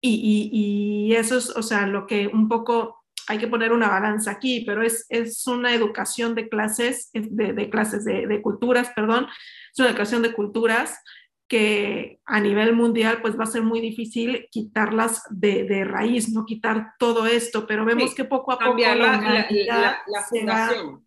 Y, 0.00 0.14
y, 0.50 1.10
y 1.10 1.16
eso 1.16 1.36
es, 1.36 1.50
o 1.50 1.62
sea, 1.62 1.86
lo 1.86 2.06
que 2.06 2.26
un 2.26 2.48
poco 2.48 3.01
hay 3.28 3.38
que 3.38 3.46
poner 3.46 3.72
una 3.72 3.88
balanza 3.88 4.32
aquí, 4.32 4.64
pero 4.66 4.82
es, 4.82 5.06
es 5.08 5.46
una 5.46 5.74
educación 5.74 6.34
de 6.34 6.48
clases, 6.48 7.10
de, 7.12 7.52
de 7.52 7.70
clases 7.70 8.04
de, 8.04 8.26
de, 8.26 8.42
culturas, 8.42 8.90
perdón, 8.94 9.26
es 9.72 9.78
una 9.78 9.90
educación 9.90 10.22
de 10.22 10.32
culturas 10.32 11.02
que 11.48 12.20
a 12.24 12.40
nivel 12.40 12.74
mundial 12.74 13.20
pues 13.20 13.38
va 13.38 13.44
a 13.44 13.46
ser 13.46 13.62
muy 13.62 13.80
difícil 13.80 14.48
quitarlas 14.50 15.22
de, 15.28 15.64
de 15.64 15.84
raíz, 15.84 16.30
no 16.30 16.46
quitar 16.46 16.94
todo 16.98 17.26
esto, 17.26 17.66
pero 17.66 17.84
vemos 17.84 18.10
sí, 18.10 18.16
que 18.16 18.24
poco 18.24 18.52
a 18.52 18.58
poco 18.58 18.78
la, 18.78 18.94
la, 18.94 19.46
la, 19.50 20.02
la 20.06 20.22
fundación. 20.22 21.06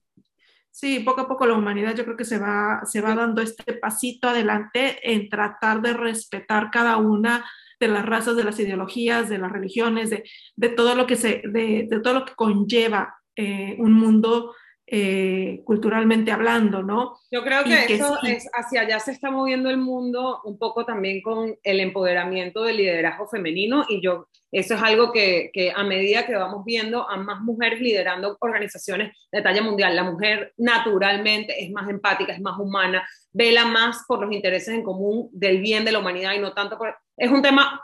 Sí, 0.70 1.00
poco 1.00 1.22
a 1.22 1.28
poco 1.28 1.46
la 1.46 1.54
humanidad 1.54 1.96
yo 1.96 2.04
creo 2.04 2.18
que 2.18 2.26
se 2.26 2.38
va, 2.38 2.82
se 2.84 3.00
va 3.00 3.16
dando 3.16 3.42
este 3.42 3.74
pasito 3.76 4.28
adelante 4.28 5.00
en 5.10 5.30
tratar 5.30 5.82
de 5.82 5.94
respetar 5.94 6.70
cada 6.70 6.98
una 6.98 7.46
de 7.80 7.88
las 7.88 8.06
razas, 8.06 8.36
de 8.36 8.44
las 8.44 8.60
ideologías, 8.60 9.30
de 9.30 9.38
las 9.38 9.52
religiones, 9.52 10.10
de, 10.10 10.24
de 10.56 10.70
todo 10.70 10.96
lo 10.96 11.08
que 11.08 11.16
se, 11.16 11.42
de, 11.46 11.88
de 11.90 12.00
todo 12.02 12.14
lo 12.14 12.26
que 12.26 12.36
conlleva 12.36 13.16
eh, 13.36 13.76
un 13.80 13.94
mundo 13.94 14.54
eh, 14.88 15.62
culturalmente 15.64 16.32
hablando, 16.32 16.84
¿no? 16.84 17.18
Yo 17.32 17.44
creo 17.44 17.64
que, 17.64 17.88
que 17.88 17.96
eso 17.96 18.18
sí. 18.22 18.32
es 18.32 18.50
hacia 18.54 18.82
allá 18.82 19.00
se 19.00 19.12
está 19.12 19.32
moviendo 19.32 19.70
el 19.70 19.78
mundo 19.78 20.42
un 20.44 20.60
poco 20.60 20.86
también 20.86 21.22
con 21.22 21.56
el 21.64 21.80
empoderamiento 21.80 22.64
del 22.64 22.78
liderazgo 22.78 23.28
femenino 23.28 23.86
y 23.90 24.02
yo 24.02 24.28
eso 24.52 24.76
es 24.76 24.82
algo 24.82 25.12
que, 25.12 25.50
que, 25.52 25.72
a 25.76 25.84
medida 25.84 26.26
que 26.26 26.34
vamos 26.34 26.64
viendo 26.64 27.10
a 27.10 27.18
más 27.18 27.42
mujeres 27.42 27.82
liderando 27.82 28.38
organizaciones 28.40 29.14
de 29.30 29.42
talla 29.42 29.62
mundial, 29.62 29.96
la 29.96 30.04
mujer 30.04 30.54
naturalmente 30.56 31.62
es 31.62 31.72
más 31.72 31.90
empática, 31.90 32.32
es 32.32 32.40
más 32.40 32.58
humana, 32.58 33.06
vela 33.34 33.66
más 33.66 34.06
por 34.08 34.22
los 34.22 34.32
intereses 34.32 34.70
en 34.70 34.82
común 34.82 35.30
del 35.34 35.60
bien 35.60 35.84
de 35.84 35.92
la 35.92 36.00
humanidad 36.00 36.36
y 36.36 36.40
no 36.40 36.54
tanto 36.54 36.78
por... 36.78 36.96
Es 37.18 37.30
un 37.32 37.42
tema 37.42 37.82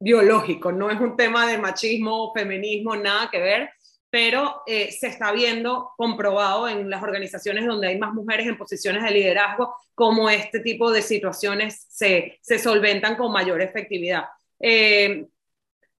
biológico, 0.00 0.72
no 0.72 0.90
es 0.90 1.00
un 1.00 1.16
tema 1.16 1.46
de 1.46 1.58
machismo, 1.58 2.32
feminismo, 2.34 2.96
nada 2.96 3.28
que 3.30 3.38
ver, 3.40 3.70
pero 4.10 4.62
eh, 4.66 4.90
se 4.92 5.08
está 5.08 5.32
viendo 5.32 5.92
comprobado 5.96 6.68
en 6.68 6.88
las 6.88 7.02
organizaciones 7.02 7.66
donde 7.66 7.88
hay 7.88 7.98
más 7.98 8.14
mujeres 8.14 8.46
en 8.46 8.56
posiciones 8.56 9.02
de 9.02 9.10
liderazgo, 9.10 9.74
cómo 9.94 10.30
este 10.30 10.60
tipo 10.60 10.90
de 10.90 11.02
situaciones 11.02 11.86
se, 11.88 12.38
solventan 12.58 13.16
con 13.16 13.32
mayor 13.32 13.60
efectividad. 13.60 14.24
Eh, 14.60 15.26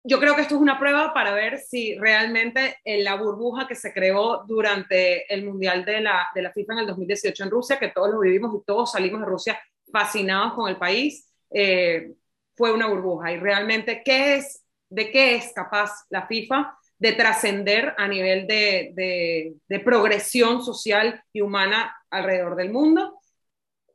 yo 0.03 0.18
creo 0.18 0.35
que 0.35 0.42
esto 0.42 0.55
es 0.55 0.61
una 0.61 0.79
prueba 0.79 1.12
para 1.12 1.33
ver 1.33 1.59
si 1.59 1.99
realmente 1.99 2.79
en 2.85 3.05
la 3.05 3.16
burbuja 3.16 3.66
que 3.66 3.75
se 3.75 3.92
creó 3.92 4.44
durante 4.47 5.33
el 5.33 5.44
Mundial 5.44 5.85
de 5.85 6.01
la, 6.01 6.29
de 6.35 6.42
la 6.42 6.53
FIFA 6.53 6.73
en 6.75 6.79
el 6.79 6.87
2018 6.87 7.44
en 7.44 7.51
Rusia, 7.51 7.79
que 7.79 7.88
todos 7.88 8.11
lo 8.11 8.21
vivimos 8.21 8.55
y 8.55 8.64
todos 8.64 8.92
salimos 8.92 9.21
de 9.21 9.27
Rusia 9.27 9.61
fascinados 9.92 10.55
con 10.55 10.68
el 10.68 10.77
país, 10.77 11.31
eh, 11.51 12.14
fue 12.57 12.73
una 12.73 12.87
burbuja. 12.87 13.33
Y 13.33 13.37
realmente, 13.38 14.03
¿qué 14.05 14.37
es, 14.37 14.64
¿de 14.88 15.11
qué 15.11 15.37
es 15.37 15.53
capaz 15.53 16.07
la 16.11 16.27
FIFA? 16.27 16.75
De 16.98 17.12
trascender 17.12 17.94
a 17.96 18.08
nivel 18.08 18.46
de, 18.46 19.54
de, 19.68 19.80
progresión 19.80 20.64
social 20.64 21.22
y 21.32 21.40
humana 21.40 21.96
alrededor 22.11 22.56
del 22.56 22.70
mundo. 22.70 23.20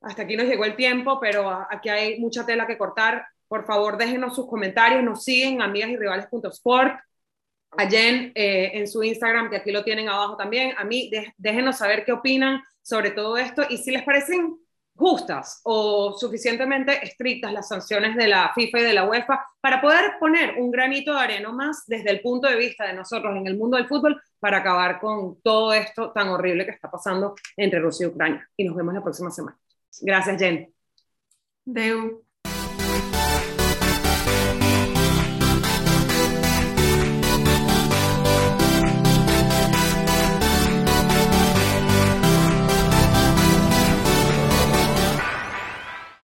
Hasta 0.02 0.24
aquí 0.24 0.38
nos 0.38 0.48
llegó 0.48 0.66
el 0.66 0.76
tiempo, 0.76 1.20
pero 1.20 1.50
aquí 1.70 1.90
hay 1.90 2.20
mucha 2.20 2.46
tela 2.46 2.66
que 2.66 2.78
cortar. 2.78 3.26
Por 3.48 3.66
favor, 3.66 3.98
déjenos 3.98 4.36
sus 4.36 4.48
comentarios, 4.48 5.04
nos 5.04 5.24
siguen 5.24 5.62
amigas 5.62 5.90
y 5.90 5.98
rivales.sport, 5.98 6.98
a 7.76 7.90
Jen 7.90 8.32
eh, 8.36 8.72
en 8.74 8.88
su 8.88 9.04
Instagram, 9.04 9.50
que 9.50 9.58
aquí 9.58 9.72
lo 9.72 9.84
tienen 9.84 10.08
abajo 10.08 10.38
también. 10.38 10.74
A 10.78 10.84
mí, 10.84 11.12
déjenos 11.38 11.78
saber 11.78 12.06
qué 12.06 12.14
opinan 12.14 12.62
sobre 12.82 13.12
todo 13.12 13.38
esto 13.38 13.64
y 13.70 13.78
si 13.78 13.92
les 13.92 14.04
parecen 14.04 14.58
justas 14.96 15.62
o 15.64 16.16
suficientemente 16.18 17.04
estrictas 17.04 17.52
las 17.52 17.68
sanciones 17.68 18.16
de 18.16 18.28
la 18.28 18.52
FIFA 18.54 18.80
y 18.80 18.84
de 18.84 18.94
la 18.94 19.06
UEFA 19.06 19.46
para 19.60 19.82
poder 19.82 20.14
poner 20.20 20.60
un 20.60 20.72
granito 20.72 21.14
de 21.14 21.20
arena 21.20 21.52
más 21.52 21.84
desde 21.88 22.12
el 22.12 22.22
punto 22.22 22.48
de 22.48 22.56
vista 22.56 22.86
de 22.86 22.94
nosotros 22.94 23.36
en 23.36 23.48
el 23.48 23.58
mundo 23.58 23.78
del 23.78 23.88
fútbol 23.88 24.22
para 24.40 24.58
acabar 24.58 25.00
con 25.00 25.42
todo 25.42 25.74
esto 25.74 26.12
tan 26.12 26.30
horrible 26.30 26.66
que 26.66 26.72
está 26.72 26.92
pasando 26.92 27.36
entre 27.58 27.80
Rusia 27.80 28.06
y 28.06 28.10
Ucrania. 28.10 28.48
Y 28.56 28.66
nos 28.66 28.76
vemos 28.76 28.94
la 28.94 29.02
próxima 29.02 29.32
semana. 29.32 29.58
Gracias, 30.02 30.38
Jen. 30.38 30.74
Deu. 31.66 32.23